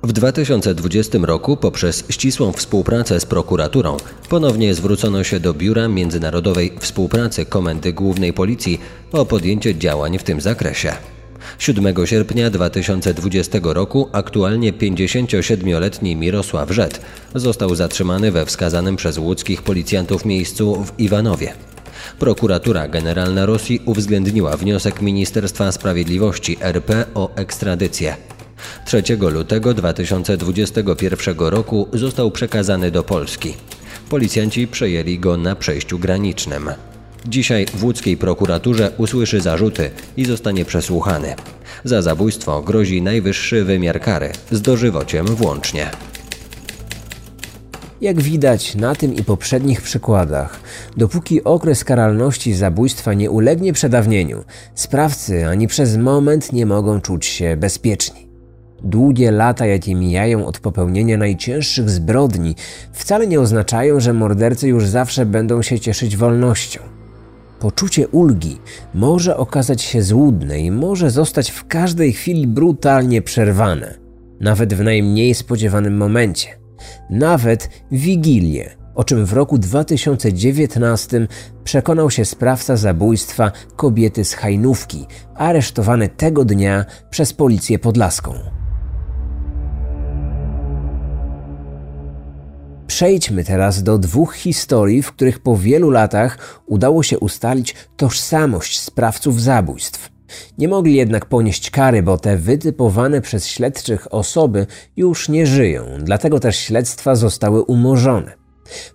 W 0.03 0.11
2020 0.11 1.17
roku 1.21 1.57
poprzez 1.57 2.03
ścisłą 2.09 2.51
współpracę 2.51 3.19
z 3.19 3.25
prokuraturą 3.25 3.97
ponownie 4.29 4.73
zwrócono 4.73 5.23
się 5.23 5.39
do 5.39 5.53
Biura 5.53 5.87
Międzynarodowej 5.87 6.73
Współpracy 6.79 7.45
Komendy 7.45 7.93
Głównej 7.93 8.33
Policji 8.33 8.79
o 9.11 9.25
podjęcie 9.25 9.75
działań 9.75 10.17
w 10.17 10.23
tym 10.23 10.41
zakresie. 10.41 10.93
7 11.59 12.05
sierpnia 12.05 12.49
2020 12.49 13.59
roku 13.63 14.09
aktualnie 14.11 14.73
57-letni 14.73 16.15
Mirosław 16.15 16.71
Rzet 16.71 17.01
został 17.35 17.75
zatrzymany 17.75 18.31
we 18.31 18.45
wskazanym 18.45 18.95
przez 18.95 19.17
łódzkich 19.17 19.61
policjantów 19.61 20.25
miejscu 20.25 20.83
w 20.83 20.99
Iwanowie. 20.99 21.53
Prokuratura 22.19 22.87
Generalna 22.87 23.45
Rosji 23.45 23.81
uwzględniła 23.85 24.57
wniosek 24.57 25.01
Ministerstwa 25.01 25.71
Sprawiedliwości 25.71 26.57
RP 26.61 27.05
o 27.15 27.35
ekstradycję. 27.35 28.15
3 28.85 29.03
lutego 29.31 29.73
2021 29.73 31.35
roku 31.39 31.87
został 31.93 32.31
przekazany 32.31 32.91
do 32.91 33.03
Polski. 33.03 33.53
Policjanci 34.09 34.67
przejęli 34.67 35.19
go 35.19 35.37
na 35.37 35.55
przejściu 35.55 35.99
granicznym. 35.99 36.69
Dzisiaj 37.25 37.65
w 37.73 37.83
łódzkiej 37.83 38.17
prokuraturze 38.17 38.91
usłyszy 38.97 39.41
zarzuty 39.41 39.89
i 40.17 40.25
zostanie 40.25 40.65
przesłuchany. 40.65 41.35
Za 41.83 42.01
zabójstwo 42.01 42.61
grozi 42.61 43.01
najwyższy 43.01 43.63
wymiar 43.63 44.01
kary 44.01 44.31
z 44.51 44.61
dożywociem 44.61 45.25
włącznie. 45.25 45.91
Jak 48.01 48.21
widać 48.21 48.75
na 48.75 48.95
tym 48.95 49.15
i 49.15 49.23
poprzednich 49.23 49.81
przykładach, 49.81 50.59
dopóki 50.97 51.43
okres 51.43 51.83
karalności 51.83 52.53
zabójstwa 52.53 53.13
nie 53.13 53.31
ulegnie 53.31 53.73
przedawnieniu, 53.73 54.43
sprawcy 54.75 55.47
ani 55.47 55.67
przez 55.67 55.97
moment 55.97 56.53
nie 56.53 56.65
mogą 56.65 57.01
czuć 57.01 57.25
się 57.25 57.57
bezpieczni. 57.57 58.29
Długie 58.83 59.31
lata, 59.31 59.65
jakie 59.65 59.95
mijają 59.95 60.45
od 60.45 60.59
popełnienia 60.59 61.17
najcięższych 61.17 61.89
zbrodni, 61.89 62.55
wcale 62.93 63.27
nie 63.27 63.39
oznaczają, 63.39 63.99
że 63.99 64.13
mordercy 64.13 64.67
już 64.67 64.87
zawsze 64.87 65.25
będą 65.25 65.61
się 65.61 65.79
cieszyć 65.79 66.17
wolnością. 66.17 66.79
Poczucie 67.59 68.07
ulgi 68.07 68.57
może 68.93 69.37
okazać 69.37 69.81
się 69.81 70.01
złudne 70.01 70.59
i 70.59 70.71
może 70.71 71.11
zostać 71.11 71.51
w 71.51 71.67
każdej 71.67 72.13
chwili 72.13 72.47
brutalnie 72.47 73.21
przerwane, 73.21 73.97
nawet 74.39 74.73
w 74.73 74.83
najmniej 74.83 75.33
spodziewanym 75.33 75.97
momencie, 75.97 76.58
nawet 77.09 77.69
Wigilię, 77.91 78.69
o 78.95 79.03
czym 79.03 79.25
w 79.25 79.33
roku 79.33 79.57
2019 79.57 81.27
przekonał 81.63 82.11
się 82.11 82.25
sprawca 82.25 82.75
zabójstwa 82.75 83.51
kobiety 83.75 84.25
z 84.25 84.33
Hajnówki, 84.33 85.05
aresztowany 85.35 86.09
tego 86.09 86.45
dnia 86.45 86.85
przez 87.09 87.33
policję 87.33 87.79
podlaską. 87.79 88.33
Przejdźmy 92.87 93.43
teraz 93.43 93.83
do 93.83 93.97
dwóch 93.97 94.35
historii, 94.35 95.03
w 95.03 95.11
których 95.11 95.39
po 95.39 95.57
wielu 95.57 95.89
latach 95.89 96.61
udało 96.65 97.03
się 97.03 97.19
ustalić 97.19 97.75
tożsamość 97.97 98.79
sprawców 98.79 99.41
zabójstw. 99.41 100.18
Nie 100.57 100.67
mogli 100.67 100.95
jednak 100.95 101.25
ponieść 101.25 101.69
kary, 101.69 102.03
bo 102.03 102.17
te 102.17 102.37
wytypowane 102.37 103.21
przez 103.21 103.47
śledczych 103.47 104.13
osoby 104.13 104.67
już 104.97 105.29
nie 105.29 105.47
żyją, 105.47 105.85
dlatego 106.03 106.39
też 106.39 106.57
śledztwa 106.57 107.15
zostały 107.15 107.63
umorzone. 107.63 108.39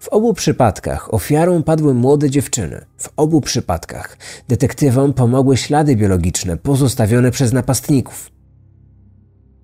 W 0.00 0.09
obu 0.09 0.35
przypadkach 0.35 1.14
ofiarą 1.14 1.62
padły 1.62 1.95
młode 1.95 2.31
dziewczyny. 2.31 2.85
W 2.99 3.09
obu 3.17 3.41
przypadkach 3.41 4.19
detektywom 4.49 5.12
pomogły 5.12 5.57
ślady 5.57 5.97
biologiczne 5.97 6.57
pozostawione 6.57 7.31
przez 7.31 7.53
napastników. 7.53 8.31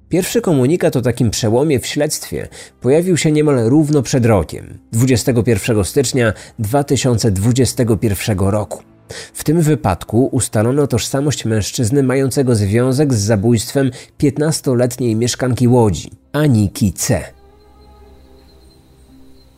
Pierwszy 0.09 0.41
komunikat 0.41 0.97
o 0.97 1.03
takim 1.03 1.31
przełomie 1.31 1.81
w 1.81 1.87
śledztwie 1.87 2.49
pojawił 2.81 3.17
się 3.17 3.33
niemal 3.33 3.69
równo 3.69 4.03
przed 4.03 4.27
rokiem, 4.27 4.79
21 4.93 5.85
stycznia 5.85 6.33
2021 6.59 8.39
roku. 8.39 8.83
W 9.33 9.45
tym 9.45 9.61
wypadku 9.61 10.29
ustalono 10.33 10.87
tożsamość 10.87 11.45
mężczyzny 11.45 12.03
mającego 12.03 12.55
związek 12.55 13.15
z 13.15 13.19
zabójstwem 13.19 13.91
15-letniej 14.21 15.17
mieszkanki 15.17 15.69
Łodzi, 15.69 16.11
Aniki 16.33 16.93
C. 16.93 17.25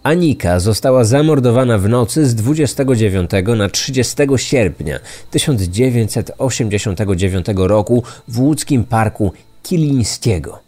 Anika 0.02 0.60
została 0.60 1.04
zamordowana 1.04 1.78
w 1.78 1.88
nocy 1.88 2.26
z 2.26 2.34
29 2.34 3.30
na 3.56 3.68
30 3.68 4.16
sierpnia 4.36 4.98
1989 5.30 7.46
roku 7.56 8.02
w 8.28 8.40
łódzkim 8.40 8.84
parku 8.84 9.32
Kilińskiego. 9.62 10.58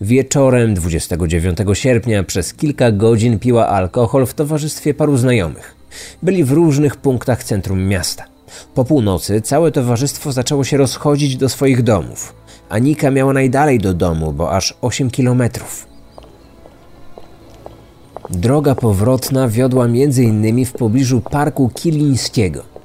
Wieczorem 0.00 0.74
29 0.74 1.58
sierpnia 1.72 2.22
przez 2.22 2.54
kilka 2.54 2.92
godzin 2.92 3.38
piła 3.38 3.68
alkohol 3.68 4.26
w 4.26 4.34
towarzystwie 4.34 4.94
paru 4.94 5.16
znajomych. 5.16 5.75
Byli 6.22 6.44
w 6.44 6.52
różnych 6.52 6.96
punktach 6.96 7.44
centrum 7.44 7.88
miasta. 7.88 8.24
Po 8.74 8.84
północy 8.84 9.40
całe 9.40 9.72
towarzystwo 9.72 10.32
zaczęło 10.32 10.64
się 10.64 10.76
rozchodzić 10.76 11.36
do 11.36 11.48
swoich 11.48 11.82
domów. 11.82 12.34
Anika 12.68 13.10
miała 13.10 13.32
najdalej 13.32 13.78
do 13.78 13.94
domu, 13.94 14.32
bo 14.32 14.52
aż 14.52 14.74
8 14.80 15.10
kilometrów. 15.10 15.86
Droga 18.30 18.74
powrotna 18.74 19.48
wiodła 19.48 19.84
m.in. 19.84 20.64
w 20.64 20.72
pobliżu 20.72 21.20
parku 21.20 21.70
Kilińskiego. 21.74 22.75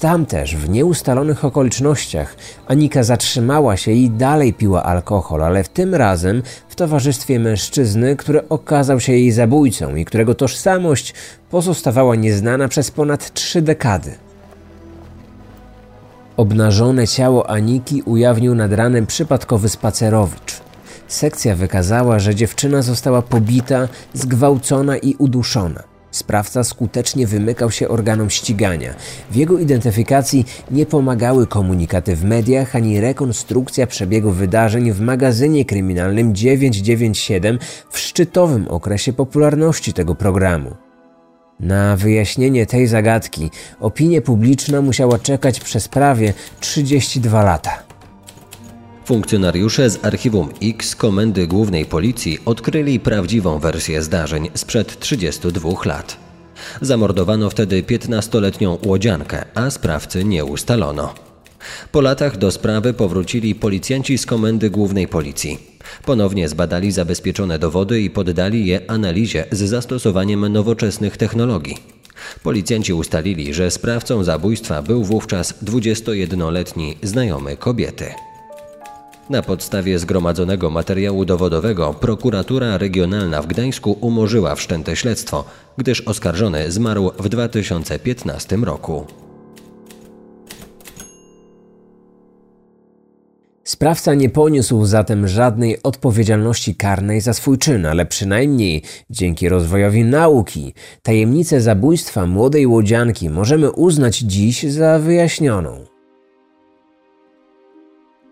Tam 0.00 0.26
też, 0.26 0.56
w 0.56 0.68
nieustalonych 0.68 1.44
okolicznościach, 1.44 2.36
Anika 2.66 3.02
zatrzymała 3.02 3.76
się 3.76 3.92
i 3.92 4.10
dalej 4.10 4.54
piła 4.54 4.82
alkohol, 4.82 5.44
ale 5.44 5.64
w 5.64 5.68
tym 5.68 5.94
razem 5.94 6.42
w 6.68 6.74
towarzystwie 6.74 7.40
mężczyzny, 7.40 8.16
który 8.16 8.48
okazał 8.48 9.00
się 9.00 9.12
jej 9.12 9.32
zabójcą 9.32 9.94
i 9.94 10.04
którego 10.04 10.34
tożsamość 10.34 11.14
pozostawała 11.50 12.14
nieznana 12.14 12.68
przez 12.68 12.90
ponad 12.90 13.34
trzy 13.34 13.62
dekady. 13.62 14.14
Obnażone 16.36 17.06
ciało 17.06 17.50
Aniki 17.50 18.02
ujawnił 18.02 18.54
nad 18.54 18.72
ranem 18.72 19.06
przypadkowy 19.06 19.68
spacerowicz. 19.68 20.60
Sekcja 21.08 21.56
wykazała, 21.56 22.18
że 22.18 22.34
dziewczyna 22.34 22.82
została 22.82 23.22
pobita, 23.22 23.88
zgwałcona 24.14 24.96
i 24.96 25.14
uduszona. 25.14 25.95
Sprawca 26.16 26.64
skutecznie 26.64 27.26
wymykał 27.26 27.70
się 27.70 27.88
organom 27.88 28.30
ścigania. 28.30 28.94
W 29.30 29.36
jego 29.36 29.58
identyfikacji 29.58 30.46
nie 30.70 30.86
pomagały 30.86 31.46
komunikaty 31.46 32.16
w 32.16 32.24
mediach 32.24 32.76
ani 32.76 33.00
rekonstrukcja 33.00 33.86
przebiegu 33.86 34.30
wydarzeń 34.30 34.92
w 34.92 35.00
magazynie 35.00 35.64
kryminalnym 35.64 36.34
997 36.34 37.58
w 37.90 37.98
szczytowym 37.98 38.68
okresie 38.68 39.12
popularności 39.12 39.92
tego 39.92 40.14
programu. 40.14 40.74
Na 41.60 41.96
wyjaśnienie 41.96 42.66
tej 42.66 42.86
zagadki 42.86 43.50
opinia 43.80 44.20
publiczna 44.20 44.80
musiała 44.80 45.18
czekać 45.18 45.60
przez 45.60 45.88
prawie 45.88 46.34
32 46.60 47.42
lata. 47.42 47.85
Funkcjonariusze 49.06 49.90
z 49.90 50.04
archiwum 50.04 50.48
X 50.62 50.96
Komendy 50.96 51.46
Głównej 51.46 51.84
Policji 51.84 52.38
odkryli 52.44 53.00
prawdziwą 53.00 53.58
wersję 53.58 54.02
zdarzeń 54.02 54.50
sprzed 54.54 54.98
32 55.00 55.70
lat. 55.84 56.16
Zamordowano 56.80 57.50
wtedy 57.50 57.82
15-letnią 57.82 58.86
łodziankę, 58.86 59.44
a 59.54 59.70
sprawcy 59.70 60.24
nie 60.24 60.44
ustalono. 60.44 61.14
Po 61.92 62.00
latach 62.00 62.36
do 62.36 62.50
sprawy 62.50 62.94
powrócili 62.94 63.54
policjanci 63.54 64.18
z 64.18 64.26
Komendy 64.26 64.70
Głównej 64.70 65.08
Policji. 65.08 65.58
Ponownie 66.04 66.48
zbadali 66.48 66.92
zabezpieczone 66.92 67.58
dowody 67.58 68.00
i 68.00 68.10
poddali 68.10 68.66
je 68.66 68.90
analizie 68.90 69.44
z 69.52 69.58
zastosowaniem 69.58 70.48
nowoczesnych 70.48 71.16
technologii. 71.16 71.76
Policjanci 72.42 72.92
ustalili, 72.92 73.54
że 73.54 73.70
sprawcą 73.70 74.24
zabójstwa 74.24 74.82
był 74.82 75.04
wówczas 75.04 75.64
21-letni 75.64 76.96
znajomy 77.02 77.56
kobiety. 77.56 78.14
Na 79.30 79.42
podstawie 79.42 79.98
zgromadzonego 79.98 80.70
materiału 80.70 81.24
dowodowego 81.24 81.94
prokuratura 81.94 82.78
regionalna 82.78 83.42
w 83.42 83.46
Gdańsku 83.46 83.98
umorzyła 84.00 84.54
wszczęte 84.54 84.96
śledztwo, 84.96 85.44
gdyż 85.76 86.00
oskarżony 86.00 86.72
zmarł 86.72 87.10
w 87.18 87.28
2015 87.28 88.56
roku. 88.56 89.06
Sprawca 93.64 94.14
nie 94.14 94.30
poniósł 94.30 94.84
zatem 94.84 95.28
żadnej 95.28 95.82
odpowiedzialności 95.82 96.74
karnej 96.74 97.20
za 97.20 97.32
swój 97.32 97.58
czyn, 97.58 97.86
ale 97.86 98.06
przynajmniej 98.06 98.82
dzięki 99.10 99.48
rozwojowi 99.48 100.04
nauki 100.04 100.74
tajemnicę 101.02 101.60
zabójstwa 101.60 102.26
młodej 102.26 102.66
łodzianki 102.66 103.30
możemy 103.30 103.72
uznać 103.72 104.18
dziś 104.18 104.62
za 104.62 104.98
wyjaśnioną. 104.98 105.95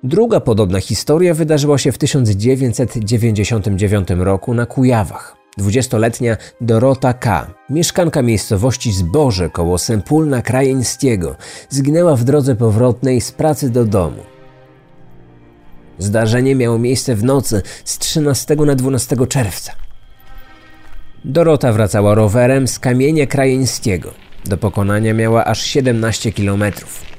Druga 0.05 0.41
podobna 0.41 0.81
historia 0.81 1.35
wydarzyła 1.35 1.79
się 1.79 1.93
w 1.93 1.99
1999 1.99 4.09
roku 4.11 4.55
na 4.55 4.67
Kujawach. 4.67 5.37
Dwudziestoletnia 5.59 6.37
Dorota 6.61 7.13
K., 7.13 7.51
mieszkanka 7.71 8.23
miejscowości 8.23 8.93
Zboże 8.93 9.51
koło 9.51 9.79
Sempólna 9.79 10.43
Krajeńskiego, 10.43 11.37
zginęła 11.69 12.17
w 12.17 12.25
drodze 12.25 12.57
powrotnej 12.57 13.21
z 13.21 13.33
pracy 13.33 13.71
do 13.71 13.85
domu. 13.85 14.23
Zdarzenie 15.99 16.55
miało 16.55 16.79
miejsce 16.79 17.15
w 17.15 17.25
nocy 17.25 17.63
z 17.85 17.99
13 17.99 18.57
na 18.57 18.75
12 18.75 19.17
czerwca. 19.29 19.73
Dorota 21.25 21.73
wracała 21.73 22.15
rowerem 22.15 22.69
z 22.69 22.79
kamienia 22.79 23.27
krajeńskiego. 23.27 24.11
Do 24.45 24.57
pokonania 24.57 25.15
miała 25.15 25.45
aż 25.45 25.63
17 25.63 26.33
kilometrów 26.33 27.14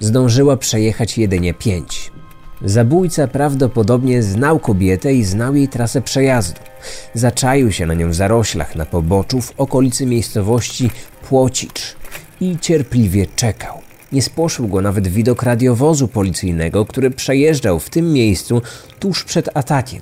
zdążyła 0.00 0.56
przejechać 0.56 1.18
jedynie 1.18 1.54
pięć. 1.54 2.12
Zabójca 2.64 3.28
prawdopodobnie 3.28 4.22
znał 4.22 4.58
kobietę 4.58 5.14
i 5.14 5.24
znał 5.24 5.54
jej 5.54 5.68
trasę 5.68 6.02
przejazdu. 6.02 6.60
Zaczaił 7.14 7.72
się 7.72 7.86
na 7.86 7.94
nią 7.94 8.10
w 8.10 8.14
zaroślach 8.14 8.76
na 8.76 8.86
poboczu 8.86 9.40
w 9.40 9.52
okolicy 9.56 10.06
miejscowości 10.06 10.90
Płocicz 11.28 11.96
i 12.40 12.58
cierpliwie 12.60 13.26
czekał. 13.36 13.78
Nie 14.12 14.22
spłoszył 14.22 14.68
go 14.68 14.80
nawet 14.80 15.08
widok 15.08 15.42
radiowozu 15.42 16.08
policyjnego, 16.08 16.86
który 16.86 17.10
przejeżdżał 17.10 17.80
w 17.80 17.90
tym 17.90 18.12
miejscu 18.12 18.62
tuż 19.00 19.24
przed 19.24 19.56
atakiem. 19.56 20.00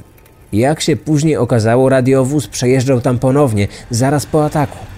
Jak 0.52 0.80
się 0.80 0.96
później 0.96 1.36
okazało, 1.36 1.88
radiowóz 1.88 2.46
przejeżdżał 2.46 3.00
tam 3.00 3.18
ponownie, 3.18 3.68
zaraz 3.90 4.26
po 4.26 4.44
ataku. 4.44 4.93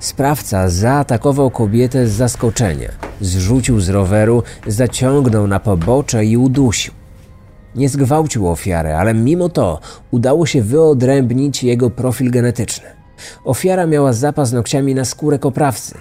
Sprawca 0.00 0.68
zaatakował 0.68 1.50
kobietę 1.50 2.06
z 2.06 2.12
zaskoczenia. 2.12 2.88
Zrzucił 3.20 3.80
z 3.80 3.88
roweru, 3.88 4.42
zaciągnął 4.66 5.46
na 5.46 5.60
pobocze 5.60 6.24
i 6.24 6.36
udusił. 6.36 6.92
Nie 7.74 7.88
zgwałcił 7.88 8.48
ofiary, 8.48 8.94
ale 8.94 9.14
mimo 9.14 9.48
to 9.48 9.80
udało 10.10 10.46
się 10.46 10.62
wyodrębnić 10.62 11.64
jego 11.64 11.90
profil 11.90 12.30
genetyczny. 12.30 12.86
Ofiara 13.44 13.86
miała 13.86 14.12
zapas 14.12 14.52
nogciami 14.52 14.94
na 14.94 15.04
skórę 15.04 15.38
koprawcy. 15.38 15.94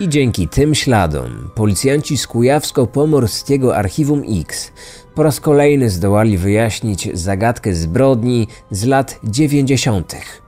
I 0.00 0.08
dzięki 0.08 0.48
tym 0.48 0.74
śladom 0.74 1.50
policjanci 1.54 2.18
z 2.18 2.26
Kujawsko-Pomorskiego 2.26 3.76
Archiwum 3.76 4.22
X 4.40 4.72
po 5.14 5.22
raz 5.22 5.40
kolejny 5.40 5.90
zdołali 5.90 6.38
wyjaśnić 6.38 7.08
zagadkę 7.14 7.74
zbrodni 7.74 8.48
z 8.70 8.84
lat 8.84 9.20
dziewięćdziesiątych. 9.24 10.47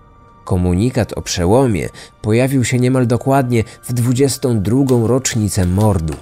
Komunikat 0.50 1.12
o 1.12 1.22
przełomie 1.22 1.88
pojawił 2.22 2.64
się 2.64 2.78
niemal 2.78 3.06
dokładnie 3.06 3.64
w 3.82 3.92
22. 3.92 5.06
rocznicę 5.06 5.66
mordu. 5.66 6.14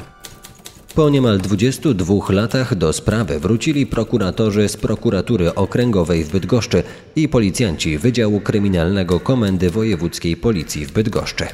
Po 0.95 1.11
niemal 1.11 1.39
22 1.39 2.15
latach 2.29 2.75
do 2.75 2.93
sprawy 2.93 3.39
wrócili 3.41 3.87
prokuratorzy 3.87 4.69
z 4.69 4.77
prokuratury 4.77 5.55
okręgowej 5.55 6.25
w 6.25 6.31
Bydgoszczy 6.31 6.83
i 7.17 7.29
policjanci 7.29 7.99
Wydziału 7.99 8.41
Kryminalnego 8.41 9.21
Komendy 9.21 9.71
Wojewódzkiej 9.71 10.37
Policji 10.37 10.87
w 10.87 10.93
Bydgoszczy. 10.93 11.47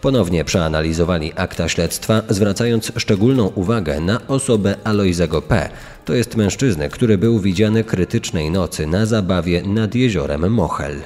Ponownie 0.00 0.44
przeanalizowali 0.44 1.32
akta 1.36 1.68
śledztwa, 1.68 2.22
zwracając 2.28 2.92
szczególną 2.96 3.46
uwagę 3.46 4.00
na 4.00 4.26
osobę 4.26 4.76
Alojzego 4.84 5.42
P., 5.42 5.68
to 6.04 6.14
jest 6.14 6.36
mężczyznę, 6.36 6.88
który 6.88 7.18
był 7.18 7.38
widziany 7.38 7.84
krytycznej 7.84 8.50
nocy 8.50 8.86
na 8.86 9.06
zabawie 9.06 9.62
nad 9.62 9.94
jeziorem 9.94 10.52
Mochel. 10.52 11.00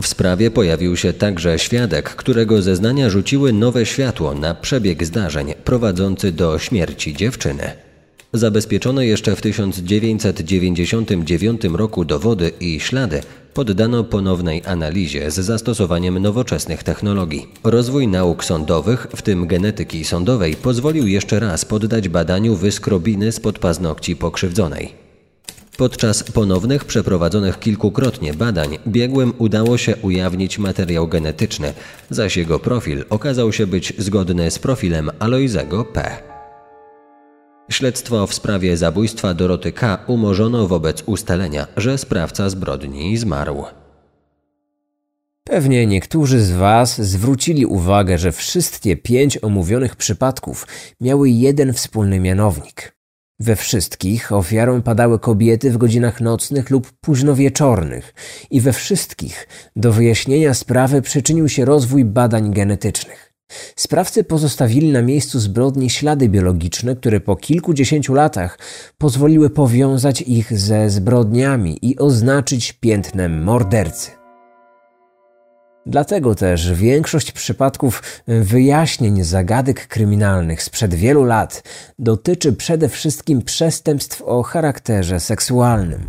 W 0.00 0.06
sprawie 0.06 0.50
pojawił 0.50 0.96
się 0.96 1.12
także 1.12 1.58
świadek, 1.58 2.10
którego 2.10 2.62
zeznania 2.62 3.10
rzuciły 3.10 3.52
nowe 3.52 3.86
światło 3.86 4.34
na 4.34 4.54
przebieg 4.54 5.04
zdarzeń 5.04 5.54
prowadzący 5.64 6.32
do 6.32 6.58
śmierci 6.58 7.14
dziewczyny. 7.14 7.72
Zabezpieczone 8.32 9.06
jeszcze 9.06 9.36
w 9.36 9.40
1999 9.40 11.64
roku 11.64 12.04
dowody 12.04 12.52
i 12.60 12.80
ślady 12.80 13.20
poddano 13.54 14.04
ponownej 14.04 14.62
analizie 14.66 15.30
z 15.30 15.34
zastosowaniem 15.34 16.18
nowoczesnych 16.18 16.82
technologii. 16.82 17.46
Rozwój 17.64 18.08
nauk 18.08 18.44
sądowych, 18.44 19.06
w 19.16 19.22
tym 19.22 19.46
genetyki 19.46 20.04
sądowej, 20.04 20.54
pozwolił 20.54 21.06
jeszcze 21.06 21.40
raz 21.40 21.64
poddać 21.64 22.08
badaniu 22.08 22.56
wyskrobiny 22.56 23.32
spod 23.32 23.58
paznokci 23.58 24.16
pokrzywdzonej. 24.16 25.01
Podczas 25.82 26.22
ponownych 26.22 26.84
przeprowadzonych 26.84 27.60
kilkukrotnie 27.60 28.34
badań 28.34 28.78
biegłym 28.86 29.32
udało 29.38 29.78
się 29.78 29.96
ujawnić 29.96 30.58
materiał 30.58 31.08
genetyczny, 31.08 31.74
zaś 32.10 32.36
jego 32.36 32.58
profil 32.58 33.04
okazał 33.10 33.52
się 33.52 33.66
być 33.66 33.92
zgodny 33.98 34.50
z 34.50 34.58
profilem 34.58 35.10
Aloizego 35.18 35.84
P. 35.84 36.22
Śledztwo 37.70 38.26
w 38.26 38.34
sprawie 38.34 38.76
zabójstwa 38.76 39.34
Doroty 39.34 39.72
K. 39.72 39.98
umorzono 40.06 40.68
wobec 40.68 41.02
ustalenia, 41.06 41.66
że 41.76 41.98
sprawca 41.98 42.50
zbrodni 42.50 43.16
zmarł. 43.16 43.64
Pewnie 45.44 45.86
niektórzy 45.86 46.40
z 46.40 46.52
Was 46.52 47.00
zwrócili 47.00 47.66
uwagę, 47.66 48.18
że 48.18 48.32
wszystkie 48.32 48.96
pięć 48.96 49.38
omówionych 49.44 49.96
przypadków 49.96 50.66
miały 51.00 51.30
jeden 51.30 51.72
wspólny 51.72 52.20
mianownik. 52.20 53.01
We 53.42 53.56
wszystkich 53.56 54.32
ofiarą 54.32 54.82
padały 54.82 55.18
kobiety 55.18 55.70
w 55.70 55.78
godzinach 55.78 56.20
nocnych 56.20 56.70
lub 56.70 56.92
późnowieczornych 57.00 58.14
i 58.50 58.60
we 58.60 58.72
wszystkich 58.72 59.48
do 59.76 59.92
wyjaśnienia 59.92 60.54
sprawy 60.54 61.02
przyczynił 61.02 61.48
się 61.48 61.64
rozwój 61.64 62.04
badań 62.04 62.52
genetycznych. 62.52 63.32
Sprawcy 63.76 64.24
pozostawili 64.24 64.92
na 64.92 65.02
miejscu 65.02 65.40
zbrodni 65.40 65.90
ślady 65.90 66.28
biologiczne, 66.28 66.96
które 66.96 67.20
po 67.20 67.36
kilkudziesięciu 67.36 68.14
latach 68.14 68.58
pozwoliły 68.98 69.50
powiązać 69.50 70.20
ich 70.20 70.58
ze 70.58 70.90
zbrodniami 70.90 71.78
i 71.82 71.98
oznaczyć 71.98 72.72
piętnem 72.72 73.42
mordercy. 73.42 74.21
Dlatego 75.86 76.34
też 76.34 76.72
większość 76.72 77.32
przypadków 77.32 78.02
wyjaśnień 78.26 79.24
zagadek 79.24 79.86
kryminalnych 79.86 80.62
sprzed 80.62 80.94
wielu 80.94 81.24
lat 81.24 81.62
dotyczy 81.98 82.52
przede 82.52 82.88
wszystkim 82.88 83.42
przestępstw 83.42 84.22
o 84.22 84.42
charakterze 84.42 85.20
seksualnym. 85.20 86.08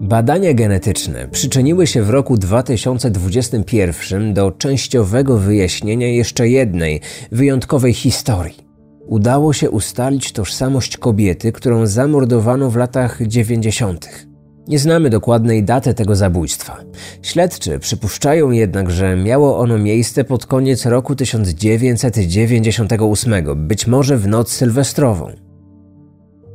Badania 0.00 0.54
genetyczne 0.54 1.28
przyczyniły 1.28 1.86
się 1.86 2.02
w 2.02 2.10
roku 2.10 2.36
2021 2.36 4.34
do 4.34 4.52
częściowego 4.52 5.38
wyjaśnienia 5.38 6.08
jeszcze 6.08 6.48
jednej 6.48 7.00
wyjątkowej 7.32 7.94
historii. 7.94 8.63
Udało 9.06 9.52
się 9.52 9.70
ustalić 9.70 10.32
tożsamość 10.32 10.96
kobiety, 10.96 11.52
którą 11.52 11.86
zamordowano 11.86 12.70
w 12.70 12.76
latach 12.76 13.18
90. 13.26 14.26
Nie 14.68 14.78
znamy 14.78 15.10
dokładnej 15.10 15.64
daty 15.64 15.94
tego 15.94 16.16
zabójstwa. 16.16 16.80
Śledczy 17.22 17.78
przypuszczają 17.78 18.50
jednak, 18.50 18.90
że 18.90 19.16
miało 19.16 19.58
ono 19.58 19.78
miejsce 19.78 20.24
pod 20.24 20.46
koniec 20.46 20.86
roku 20.86 21.16
1998, 21.16 23.66
być 23.68 23.86
może 23.86 24.18
w 24.18 24.26
noc 24.26 24.52
sylwestrową. 24.52 25.43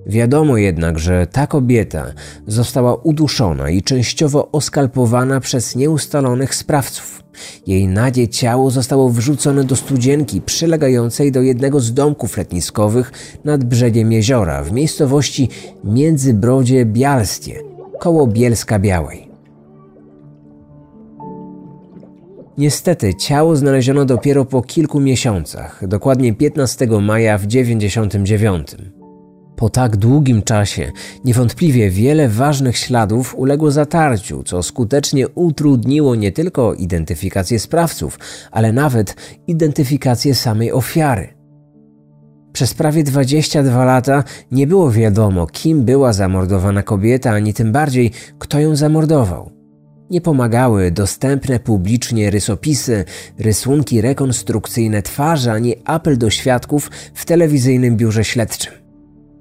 Wiadomo 0.06 0.58
jednak, 0.58 1.00
że 1.00 1.28
ta 1.28 1.48
kobieta 1.48 2.06
została 2.48 2.96
uduszona 2.96 3.70
i 3.70 3.82
częściowo 3.82 4.52
oskalpowana 4.52 5.40
przez 5.40 5.76
nieustalonych 5.76 6.56
sprawców. 6.56 7.24
Jej 7.68 7.88
nadzie 7.88 8.28
ciało 8.28 8.72
zostało 8.72 9.10
wrzucone 9.10 9.64
do 9.64 9.76
studzienki 9.76 10.42
przylegającej 10.42 11.32
do 11.32 11.42
jednego 11.42 11.80
z 11.80 11.94
domków 11.94 12.38
letniskowych 12.38 13.12
nad 13.44 13.64
brzegiem 13.64 14.12
jeziora 14.12 14.64
w 14.64 14.72
miejscowości 14.72 15.50
Międzybrodzie 15.84 16.86
Bialstie, 16.86 17.60
koło 18.00 18.28
Bielska 18.28 18.80
Białej. 18.80 19.30
Niestety 22.58 23.14
ciało 23.14 23.56
znaleziono 23.56 24.06
dopiero 24.06 24.46
po 24.46 24.62
kilku 24.62 25.00
miesiącach, 25.00 25.88
dokładnie 25.88 26.34
15 26.34 26.88
maja 26.88 27.38
w 27.38 27.48
99. 27.48 28.99
Po 29.60 29.70
tak 29.70 29.98
długim 29.98 30.42
czasie 30.42 30.92
niewątpliwie 31.26 31.90
wiele 31.90 32.30
ważnych 32.30 32.78
śladów 32.78 33.36
uległo 33.36 33.72
zatarciu, 33.72 34.44
co 34.44 34.64
skutecznie 34.64 35.28
utrudniło 35.28 36.16
nie 36.16 36.32
tylko 36.32 36.74
identyfikację 36.74 37.60
sprawców, 37.60 38.20
ale 38.52 38.74
nawet 38.74 39.16
identyfikację 39.48 40.36
samej 40.36 40.72
ofiary. 40.72 41.34
Przez 42.54 42.74
prawie 42.74 43.04
22 43.04 43.86
lata 43.86 44.24
nie 44.52 44.68
było 44.68 44.92
wiadomo, 44.92 45.48
kim 45.48 45.86
była 45.86 46.14
zamordowana 46.14 46.84
kobieta, 46.84 47.32
ani 47.32 47.54
tym 47.54 47.72
bardziej, 47.72 48.12
kto 48.38 48.60
ją 48.60 48.76
zamordował. 48.76 49.52
Nie 50.10 50.22
pomagały 50.22 50.92
dostępne 50.92 51.60
publicznie 51.60 52.30
rysopisy, 52.30 53.06
rysunki 53.40 54.02
rekonstrukcyjne 54.02 55.02
twarzy, 55.02 55.52
ani 55.52 55.76
apel 55.86 56.18
do 56.18 56.30
świadków 56.30 56.92
w 57.14 57.26
telewizyjnym 57.26 57.98
biurze 57.98 58.24
śledczym. 58.24 58.89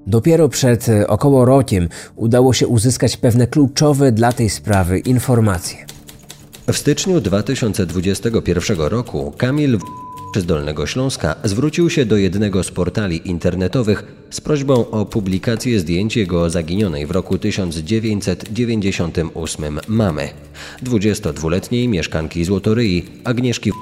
Dopiero 0.08 0.48
przed 0.48 0.88
e, 0.88 1.06
około 1.06 1.44
rokiem 1.44 1.88
udało 2.16 2.52
się 2.52 2.66
uzyskać 2.66 3.16
pewne 3.16 3.46
kluczowe 3.46 4.12
dla 4.12 4.32
tej 4.32 4.50
sprawy 4.50 4.98
informacje. 4.98 5.86
W 6.72 6.76
styczniu 6.76 7.20
2021 7.20 8.80
roku 8.80 9.32
Kamil 9.36 9.78
z 10.36 10.44
Dolnego 10.44 10.86
Śląska 10.86 11.34
zwrócił 11.44 11.90
się 11.90 12.06
do 12.06 12.16
jednego 12.16 12.62
z 12.62 12.70
portali 12.70 13.28
internetowych 13.28 14.04
z 14.30 14.40
prośbą 14.40 14.90
o 14.90 15.06
publikację 15.06 15.80
zdjęć 15.80 16.16
jego 16.16 16.50
zaginionej 16.50 17.06
w 17.06 17.10
roku 17.10 17.38
1998 17.38 19.80
mamy, 19.88 20.28
22-letniej 20.82 21.88
mieszkanki 21.88 22.44
Złotoryi 22.44 23.04
Agnieszki 23.24 23.72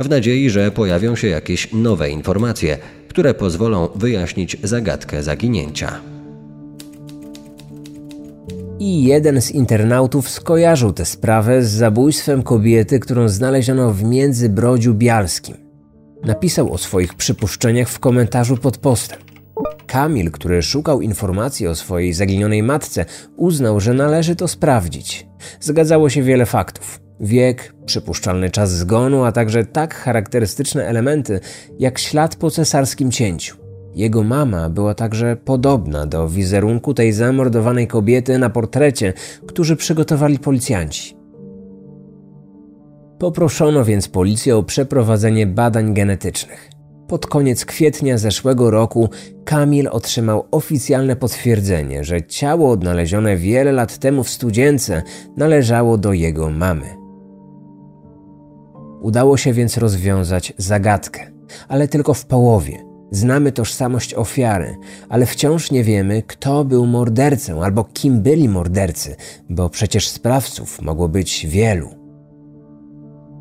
w 0.00 0.08
nadziei, 0.08 0.50
że 0.50 0.70
pojawią 0.70 1.16
się 1.16 1.28
jakieś 1.28 1.72
nowe 1.72 2.10
informacje, 2.10 2.78
które 3.08 3.34
pozwolą 3.34 3.88
wyjaśnić 3.94 4.56
zagadkę 4.62 5.22
zaginięcia. 5.22 6.00
I 8.78 9.04
jeden 9.04 9.42
z 9.42 9.50
internautów 9.50 10.30
skojarzył 10.30 10.92
tę 10.92 11.04
sprawę 11.04 11.62
z 11.62 11.70
zabójstwem 11.70 12.42
kobiety, 12.42 13.00
którą 13.00 13.28
znaleziono 13.28 13.92
w 13.92 14.04
Międzybrodziu 14.04 14.94
Bialskim. 14.94 15.56
Napisał 16.24 16.72
o 16.72 16.78
swoich 16.78 17.14
przypuszczeniach 17.14 17.88
w 17.88 17.98
komentarzu 17.98 18.56
pod 18.56 18.78
postem. 18.78 19.18
Kamil, 19.86 20.30
który 20.30 20.62
szukał 20.62 21.00
informacji 21.00 21.66
o 21.66 21.74
swojej 21.74 22.12
zaginionej 22.12 22.62
matce, 22.62 23.04
uznał, 23.36 23.80
że 23.80 23.94
należy 23.94 24.36
to 24.36 24.48
sprawdzić. 24.48 25.26
Zgadzało 25.60 26.10
się 26.10 26.22
wiele 26.22 26.46
faktów 26.46 27.09
wiek, 27.20 27.74
przypuszczalny 27.86 28.50
czas 28.50 28.72
zgonu, 28.72 29.24
a 29.24 29.32
także 29.32 29.64
tak 29.64 29.94
charakterystyczne 29.94 30.86
elementy 30.86 31.40
jak 31.78 31.98
ślad 31.98 32.36
po 32.36 32.50
cesarskim 32.50 33.10
cięciu. 33.10 33.56
Jego 33.94 34.22
mama 34.22 34.70
była 34.70 34.94
także 34.94 35.36
podobna 35.36 36.06
do 36.06 36.28
wizerunku 36.28 36.94
tej 36.94 37.12
zamordowanej 37.12 37.86
kobiety 37.86 38.38
na 38.38 38.50
portrecie, 38.50 39.12
który 39.46 39.76
przygotowali 39.76 40.38
policjanci. 40.38 41.16
Poproszono 43.18 43.84
więc 43.84 44.08
policję 44.08 44.56
o 44.56 44.62
przeprowadzenie 44.62 45.46
badań 45.46 45.94
genetycznych. 45.94 46.70
Pod 47.08 47.26
koniec 47.26 47.64
kwietnia 47.64 48.18
zeszłego 48.18 48.70
roku 48.70 49.08
Kamil 49.44 49.88
otrzymał 49.92 50.46
oficjalne 50.50 51.16
potwierdzenie, 51.16 52.04
że 52.04 52.22
ciało 52.22 52.70
odnalezione 52.70 53.36
wiele 53.36 53.72
lat 53.72 53.98
temu 53.98 54.24
w 54.24 54.30
studience 54.30 55.02
należało 55.36 55.98
do 55.98 56.12
jego 56.12 56.50
mamy. 56.50 56.99
Udało 59.00 59.36
się 59.36 59.52
więc 59.52 59.76
rozwiązać 59.76 60.52
zagadkę, 60.58 61.30
ale 61.68 61.88
tylko 61.88 62.14
w 62.14 62.26
połowie. 62.26 62.84
Znamy 63.10 63.52
tożsamość 63.52 64.14
ofiary, 64.14 64.76
ale 65.08 65.26
wciąż 65.26 65.70
nie 65.70 65.84
wiemy, 65.84 66.22
kto 66.26 66.64
był 66.64 66.86
mordercą 66.86 67.64
albo 67.64 67.84
kim 67.84 68.22
byli 68.22 68.48
mordercy, 68.48 69.16
bo 69.48 69.70
przecież 69.70 70.08
sprawców 70.08 70.82
mogło 70.82 71.08
być 71.08 71.46
wielu. 71.46 71.88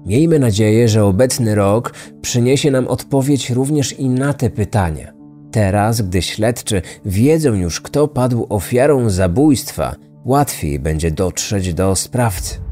Miejmy 0.06 0.40
nadzieję, 0.40 0.90
że 0.90 1.06
obecny 1.06 1.56
rok 1.56 1.94
przyniesie 2.22 2.72
nam 2.72 2.88
odpowiedź 2.88 3.50
również 3.50 4.00
i 4.00 4.10
na 4.10 4.34
te 4.34 4.50
pytania. 4.50 5.14
Teraz, 5.52 6.02
gdy 6.02 6.22
śledczy 6.22 6.82
wiedzą 7.06 7.54
już, 7.54 7.82
kto 7.82 8.08
padł 8.08 8.46
ofiarą 8.50 9.10
zabójstwa, 9.10 9.96
łatwiej 10.26 10.80
będzie 10.80 11.12
dotrzeć 11.12 11.74
do 11.74 11.96
sprawcy. 11.96 12.69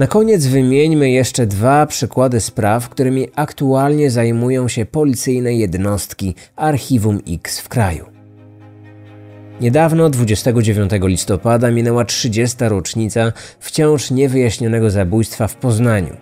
Na 0.00 0.06
koniec 0.06 0.46
wymieńmy 0.46 1.10
jeszcze 1.10 1.46
dwa 1.46 1.86
przykłady 1.86 2.40
spraw, 2.40 2.88
którymi 2.88 3.28
aktualnie 3.36 4.10
zajmują 4.10 4.68
się 4.68 4.86
policyjne 4.86 5.54
jednostki 5.54 6.34
Archiwum 6.56 7.20
X 7.28 7.60
w 7.60 7.68
kraju. 7.68 8.06
Niedawno, 9.60 10.10
29 10.10 10.90
listopada, 11.02 11.70
minęła 11.70 12.04
30. 12.04 12.56
rocznica 12.60 13.32
wciąż 13.58 14.10
niewyjaśnionego 14.10 14.90
zabójstwa 14.90 15.48
w 15.48 15.56
Poznaniu. 15.56 16.16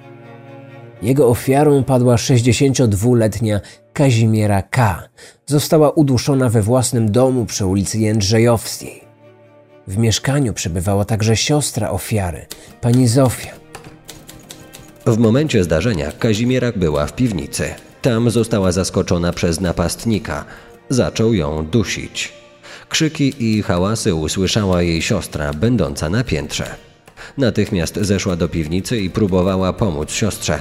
Jego 1.03 1.29
ofiarą 1.29 1.85
padła 1.85 2.17
62-letnia 2.17 3.61
Kazimiera 3.93 4.63
K. 4.63 5.09
Została 5.47 5.91
uduszona 5.91 6.49
we 6.49 6.63
własnym 6.63 7.13
domu 7.13 7.47
przy 7.47 7.67
ulicy 7.67 7.99
Jędrzejowskiej. 7.99 9.01
W 9.87 9.99
mieszkaniu 9.99 10.53
przebywała 10.53 11.05
także 11.05 11.37
siostra 11.37 11.91
ofiary, 11.91 12.47
pani 12.81 13.09
Zofia. 13.09 13.58
W 15.07 15.19
momencie 15.19 15.65
zdarzenia 15.65 16.13
Kazimiera 16.13 16.73
była 16.77 17.07
w 17.07 17.15
piwnicy. 17.15 17.75
Tam 18.03 18.31
została 18.31 18.73
zaskoczona 18.73 19.33
przez 19.33 19.61
napastnika. 19.61 20.45
Zaczął 20.89 21.35
ją 21.35 21.67
dusić. 21.67 22.33
Krzyki 22.89 23.35
i 23.39 23.63
hałasy 23.63 24.15
usłyszała 24.15 24.83
jej 24.83 25.03
siostra, 25.03 25.53
będąca 25.55 26.11
na 26.11 26.25
piętrze. 26.25 26.75
Natychmiast 27.39 27.99
zeszła 28.03 28.37
do 28.37 28.49
piwnicy 28.49 29.01
i 29.01 29.11
próbowała 29.11 29.73
pomóc 29.73 30.13
siostrze. 30.13 30.61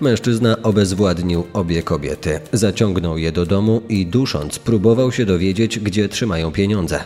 Mężczyzna 0.00 0.62
obezwładnił 0.62 1.46
obie 1.52 1.82
kobiety, 1.82 2.40
zaciągnął 2.52 3.18
je 3.18 3.32
do 3.32 3.46
domu 3.46 3.82
i 3.88 4.06
dusząc 4.06 4.58
próbował 4.58 5.12
się 5.12 5.26
dowiedzieć, 5.26 5.78
gdzie 5.78 6.08
trzymają 6.08 6.52
pieniądze. 6.52 7.04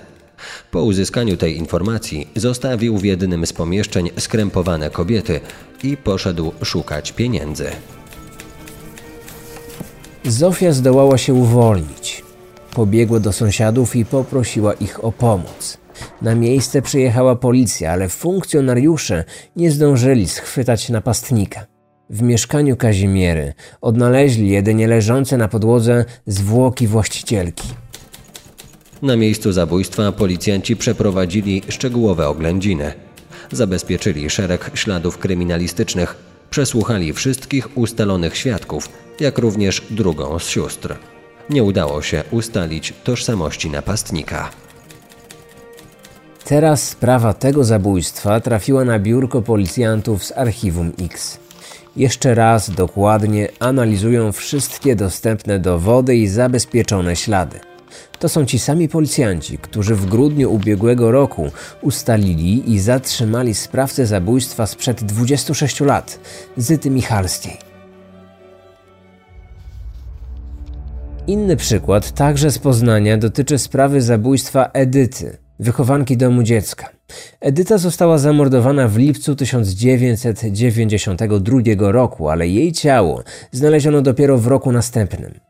Po 0.71 0.83
uzyskaniu 0.83 1.37
tej 1.37 1.57
informacji 1.57 2.29
zostawił 2.37 2.99
w 2.99 3.05
jednym 3.05 3.47
z 3.47 3.53
pomieszczeń 3.53 4.11
skrępowane 4.19 4.91
kobiety 4.91 5.41
i 5.83 5.97
poszedł 5.97 6.53
szukać 6.63 7.13
pieniędzy. 7.13 7.67
Zofia 10.25 10.73
zdołała 10.73 11.19
się 11.19 11.35
uwolnić. 11.35 12.25
Pobiegła 12.75 13.21
do 13.21 13.33
sąsiadów 13.33 13.97
i 13.97 14.05
poprosiła 14.05 14.73
ich 14.73 15.05
o 15.05 15.13
pomoc. 15.13 15.79
Na 16.23 16.35
miejsce 16.35 16.83
przyjechała 16.83 17.37
policja, 17.37 17.93
ale 17.93 18.09
funkcjonariusze 18.09 19.25
nie 19.57 19.71
zdążyli 19.71 20.29
schwytać 20.29 20.89
napastnika. 20.89 21.67
W 22.11 22.23
mieszkaniu 22.23 22.77
Kazimiery 22.77 23.55
odnaleźli 23.81 24.49
jedynie 24.49 24.87
leżące 24.87 25.37
na 25.37 25.49
podłodze 25.49 26.05
zwłoki 26.27 26.87
właścicielki. 26.87 27.69
Na 29.03 29.17
miejscu 29.17 29.53
zabójstwa 29.53 30.13
policjanci 30.13 30.77
przeprowadzili 30.77 31.63
szczegółowe 31.69 32.29
oględziny. 32.29 32.93
Zabezpieczyli 33.53 34.31
szereg 34.31 34.71
śladów 34.75 35.19
kryminalistycznych, 35.19 36.17
przesłuchali 36.51 37.13
wszystkich 37.13 37.79
ustalonych 37.79 38.37
świadków, 38.37 38.89
jak 39.21 39.39
również 39.39 39.83
drugą 39.91 40.39
z 40.39 40.49
sióstr. 40.49 40.97
Nie 41.51 41.65
udało 41.65 42.03
się 42.03 42.25
ustalić 42.31 42.95
tożsamości 43.05 43.71
napastnika. 43.71 44.51
Teraz 46.45 46.89
sprawa 46.89 47.35
tego 47.35 47.65
zabójstwa 47.65 48.41
trafiła 48.41 48.85
na 48.85 48.99
biurko 48.99 49.43
policjantów 49.43 50.25
z 50.25 50.33
archiwum 50.33 50.93
X. 51.03 51.39
Jeszcze 51.97 52.35
raz 52.35 52.71
dokładnie 52.71 53.49
analizują 53.61 54.33
wszystkie 54.33 54.97
dostępne 54.97 55.59
dowody 55.59 56.17
i 56.17 56.29
zabezpieczone 56.29 57.17
ślady. 57.17 57.70
To 58.19 58.29
są 58.29 58.47
ci 58.47 58.59
sami 58.59 58.89
policjanci, 58.89 59.59
którzy 59.59 59.95
w 59.95 60.07
grudniu 60.07 60.53
ubiegłego 60.53 61.11
roku 61.11 61.51
ustalili 61.83 62.73
i 62.73 62.81
zatrzymali 62.81 63.55
sprawcę 63.55 64.07
zabójstwa 64.07 64.67
sprzed 64.67 65.05
26 65.05 65.81
lat, 65.81 66.21
Zyty 66.57 66.91
Michalskiej. 66.91 67.71
Inny 71.27 71.57
przykład, 71.57 72.13
także 72.13 72.51
z 72.51 72.59
Poznania, 72.59 73.19
dotyczy 73.19 73.59
sprawy 73.59 74.03
zabójstwa 74.03 74.71
Edyty, 74.73 75.39
wychowanki 75.59 76.17
domu 76.17 76.43
dziecka. 76.43 76.91
Edyta 77.41 77.79
została 77.79 78.19
zamordowana 78.19 78.89
w 78.89 78.97
lipcu 78.97 79.37
1992 79.37 81.93
roku, 81.93 82.29
ale 82.29 82.49
jej 82.49 82.73
ciało 82.73 83.23
znaleziono 83.53 84.03
dopiero 84.03 84.39
w 84.39 84.47
roku 84.47 84.73
następnym. 84.73 85.50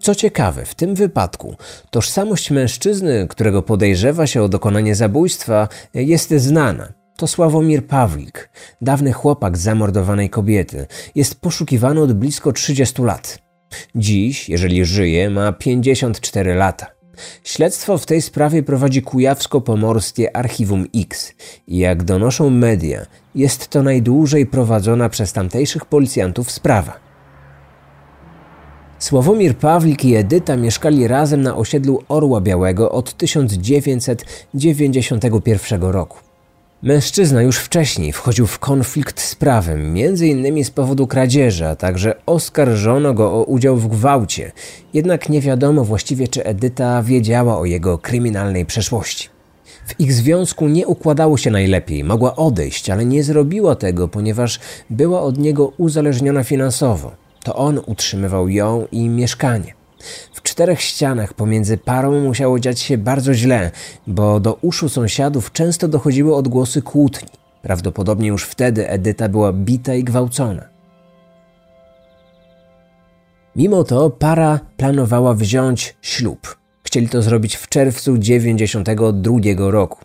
Co 0.00 0.14
ciekawe, 0.14 0.64
w 0.64 0.74
tym 0.74 0.94
wypadku 0.94 1.56
tożsamość 1.90 2.50
mężczyzny, 2.50 3.26
którego 3.28 3.62
podejrzewa 3.62 4.26
się 4.26 4.42
o 4.42 4.48
dokonanie 4.48 4.94
zabójstwa, 4.94 5.68
jest 5.94 6.30
znana. 6.30 6.92
To 7.16 7.26
Sławomir 7.26 7.86
Pawlik, 7.86 8.50
dawny 8.80 9.12
chłopak 9.12 9.56
zamordowanej 9.56 10.30
kobiety. 10.30 10.86
Jest 11.14 11.40
poszukiwany 11.40 12.00
od 12.00 12.12
blisko 12.12 12.52
30 12.52 13.02
lat. 13.02 13.38
Dziś, 13.94 14.48
jeżeli 14.48 14.84
żyje, 14.84 15.30
ma 15.30 15.52
54 15.52 16.54
lata. 16.54 16.86
Śledztwo 17.44 17.98
w 17.98 18.06
tej 18.06 18.22
sprawie 18.22 18.62
prowadzi 18.62 19.02
Kujawsko-Pomorskie 19.02 20.26
Archiwum 20.34 20.86
X 20.96 21.32
jak 21.68 22.04
donoszą 22.04 22.50
media, 22.50 23.06
jest 23.34 23.68
to 23.68 23.82
najdłużej 23.82 24.46
prowadzona 24.46 25.08
przez 25.08 25.32
tamtejszych 25.32 25.84
policjantów 25.84 26.50
sprawa. 26.50 27.07
Sławomir 28.98 29.56
Pawlik 29.56 30.04
i 30.04 30.16
Edyta 30.16 30.56
mieszkali 30.56 31.08
razem 31.08 31.42
na 31.42 31.56
osiedlu 31.56 32.02
Orła 32.08 32.40
Białego 32.40 32.92
od 32.92 33.16
1991 33.16 35.82
roku. 35.82 36.18
Mężczyzna 36.82 37.42
już 37.42 37.58
wcześniej 37.58 38.12
wchodził 38.12 38.46
w 38.46 38.58
konflikt 38.58 39.20
z 39.20 39.34
prawem, 39.34 39.94
m.in. 39.96 40.64
z 40.64 40.70
powodu 40.70 41.06
kradzieży, 41.06 41.66
a 41.66 41.76
także 41.76 42.14
oskarżono 42.26 43.14
go 43.14 43.32
o 43.32 43.44
udział 43.44 43.76
w 43.76 43.88
gwałcie. 43.88 44.52
Jednak 44.94 45.28
nie 45.28 45.40
wiadomo 45.40 45.84
właściwie, 45.84 46.28
czy 46.28 46.44
Edyta 46.44 47.02
wiedziała 47.02 47.58
o 47.58 47.64
jego 47.64 47.98
kryminalnej 47.98 48.66
przeszłości. 48.66 49.28
W 49.86 50.00
ich 50.00 50.12
związku 50.12 50.68
nie 50.68 50.86
układało 50.86 51.36
się 51.36 51.50
najlepiej, 51.50 52.04
mogła 52.04 52.36
odejść, 52.36 52.90
ale 52.90 53.04
nie 53.04 53.22
zrobiła 53.22 53.74
tego, 53.74 54.08
ponieważ 54.08 54.60
była 54.90 55.22
od 55.22 55.38
niego 55.38 55.72
uzależniona 55.76 56.44
finansowo. 56.44 57.27
To 57.48 57.54
on 57.54 57.80
utrzymywał 57.86 58.48
ją 58.48 58.86
i 58.92 59.08
mieszkanie. 59.08 59.74
W 60.34 60.42
czterech 60.42 60.80
ścianach 60.80 61.34
pomiędzy 61.34 61.78
parą 61.78 62.20
musiało 62.20 62.60
dziać 62.60 62.80
się 62.80 62.98
bardzo 62.98 63.34
źle, 63.34 63.70
bo 64.06 64.40
do 64.40 64.54
uszu 64.54 64.88
sąsiadów 64.88 65.52
często 65.52 65.88
dochodziły 65.88 66.36
odgłosy 66.36 66.82
kłótni. 66.82 67.28
Prawdopodobnie 67.62 68.28
już 68.28 68.44
wtedy 68.44 68.88
Edyta 68.88 69.28
była 69.28 69.52
bita 69.52 69.94
i 69.94 70.04
gwałcona. 70.04 70.68
Mimo 73.56 73.84
to 73.84 74.10
para 74.10 74.60
planowała 74.76 75.34
wziąć 75.34 75.96
ślub. 76.02 76.56
Chcieli 76.82 77.08
to 77.08 77.22
zrobić 77.22 77.56
w 77.56 77.68
czerwcu 77.68 78.18
92 78.18 79.70
roku. 79.70 79.98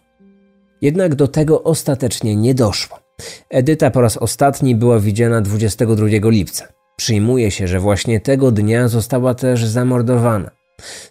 Jednak 0.82 1.16
do 1.16 1.28
tego 1.28 1.64
ostatecznie 1.64 2.36
nie 2.36 2.56
doszło. 2.56 3.00
Edyta 3.50 3.92
po 3.92 4.02
raz 4.02 4.18
ostatni 4.18 4.76
była 4.76 5.00
widziana 5.00 5.42
22 5.42 6.30
lipca. 6.30 6.83
Przyjmuje 6.96 7.52
się, 7.52 7.68
że 7.68 7.80
właśnie 7.80 8.20
tego 8.20 8.52
dnia 8.52 8.88
została 8.88 9.34
też 9.34 9.66
zamordowana. 9.66 10.52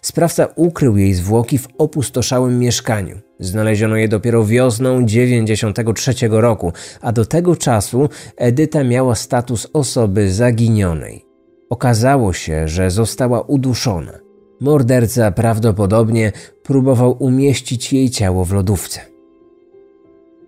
Sprawca 0.01 0.47
ukrył 0.55 0.97
jej 0.97 1.13
zwłoki 1.13 1.57
w 1.57 1.67
opustoszałym 1.77 2.59
mieszkaniu. 2.59 3.19
Znaleziono 3.39 3.95
je 3.95 4.07
dopiero 4.07 4.45
wiosną 4.45 5.05
93 5.05 6.13
roku, 6.29 6.73
a 7.01 7.11
do 7.11 7.25
tego 7.25 7.55
czasu 7.55 8.09
Edyta 8.37 8.83
miała 8.83 9.15
status 9.15 9.67
osoby 9.73 10.31
zaginionej. 10.31 11.25
Okazało 11.69 12.33
się, 12.33 12.67
że 12.67 12.91
została 12.91 13.41
uduszona. 13.41 14.19
Morderca 14.61 15.31
prawdopodobnie 15.31 16.31
próbował 16.63 17.23
umieścić 17.23 17.93
jej 17.93 18.09
ciało 18.09 18.45
w 18.45 18.51
lodówce. 18.51 19.12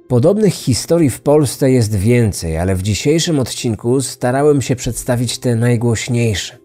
Podobnych 0.08 0.54
historii 0.54 1.10
w 1.10 1.22
Polsce 1.22 1.72
jest 1.72 1.96
więcej, 1.96 2.58
ale 2.58 2.76
w 2.76 2.82
dzisiejszym 2.82 3.40
odcinku 3.40 4.02
starałem 4.02 4.62
się 4.62 4.76
przedstawić 4.76 5.40
te 5.40 5.56
najgłośniejsze. 5.56 6.58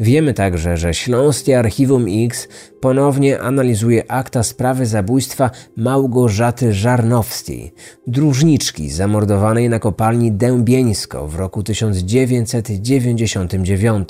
Wiemy 0.00 0.34
także, 0.34 0.76
że 0.76 0.94
Śląskie 0.94 1.58
Archiwum 1.58 2.06
X 2.08 2.48
ponownie 2.80 3.40
analizuje 3.40 4.10
akta 4.10 4.42
sprawy 4.42 4.86
zabójstwa 4.86 5.50
Małgorzaty 5.76 6.72
Żarnowskiej, 6.72 7.72
dróżniczki 8.06 8.90
zamordowanej 8.90 9.68
na 9.68 9.78
kopalni 9.78 10.32
Dębieńsko 10.32 11.28
w 11.28 11.34
roku 11.34 11.62
1999. 11.62 14.08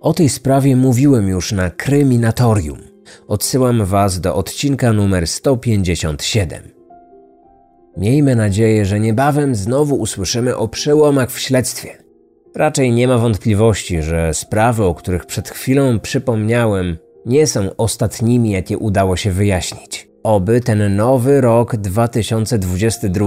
O 0.00 0.12
tej 0.12 0.28
sprawie 0.28 0.76
mówiłem 0.76 1.28
już 1.28 1.52
na 1.52 1.70
Kryminatorium. 1.70 2.78
Odsyłam 3.28 3.84
Was 3.84 4.20
do 4.20 4.34
odcinka 4.34 4.92
numer 4.92 5.26
157. 5.26 6.77
Miejmy 7.98 8.36
nadzieję, 8.36 8.84
że 8.84 9.00
niebawem 9.00 9.54
znowu 9.54 9.96
usłyszymy 9.96 10.56
o 10.56 10.68
przełomach 10.68 11.30
w 11.30 11.40
śledztwie. 11.40 11.96
Raczej 12.56 12.92
nie 12.92 13.08
ma 13.08 13.18
wątpliwości, 13.18 14.02
że 14.02 14.34
sprawy, 14.34 14.84
o 14.84 14.94
których 14.94 15.26
przed 15.26 15.48
chwilą 15.48 16.00
przypomniałem, 16.00 16.96
nie 17.26 17.46
są 17.46 17.76
ostatnimi, 17.76 18.50
jakie 18.50 18.78
udało 18.78 19.16
się 19.16 19.30
wyjaśnić. 19.30 20.08
Oby 20.22 20.60
ten 20.60 20.96
nowy 20.96 21.40
rok 21.40 21.76
2022 21.76 23.26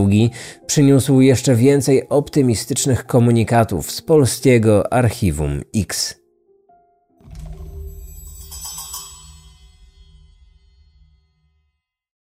przyniósł 0.66 1.22
jeszcze 1.22 1.56
więcej 1.56 2.10
optymistycznych 2.10 3.06
komunikatów 3.06 3.92
z 3.92 4.02
polskiego 4.02 4.94
archiwum 4.94 5.62
X. 5.76 6.21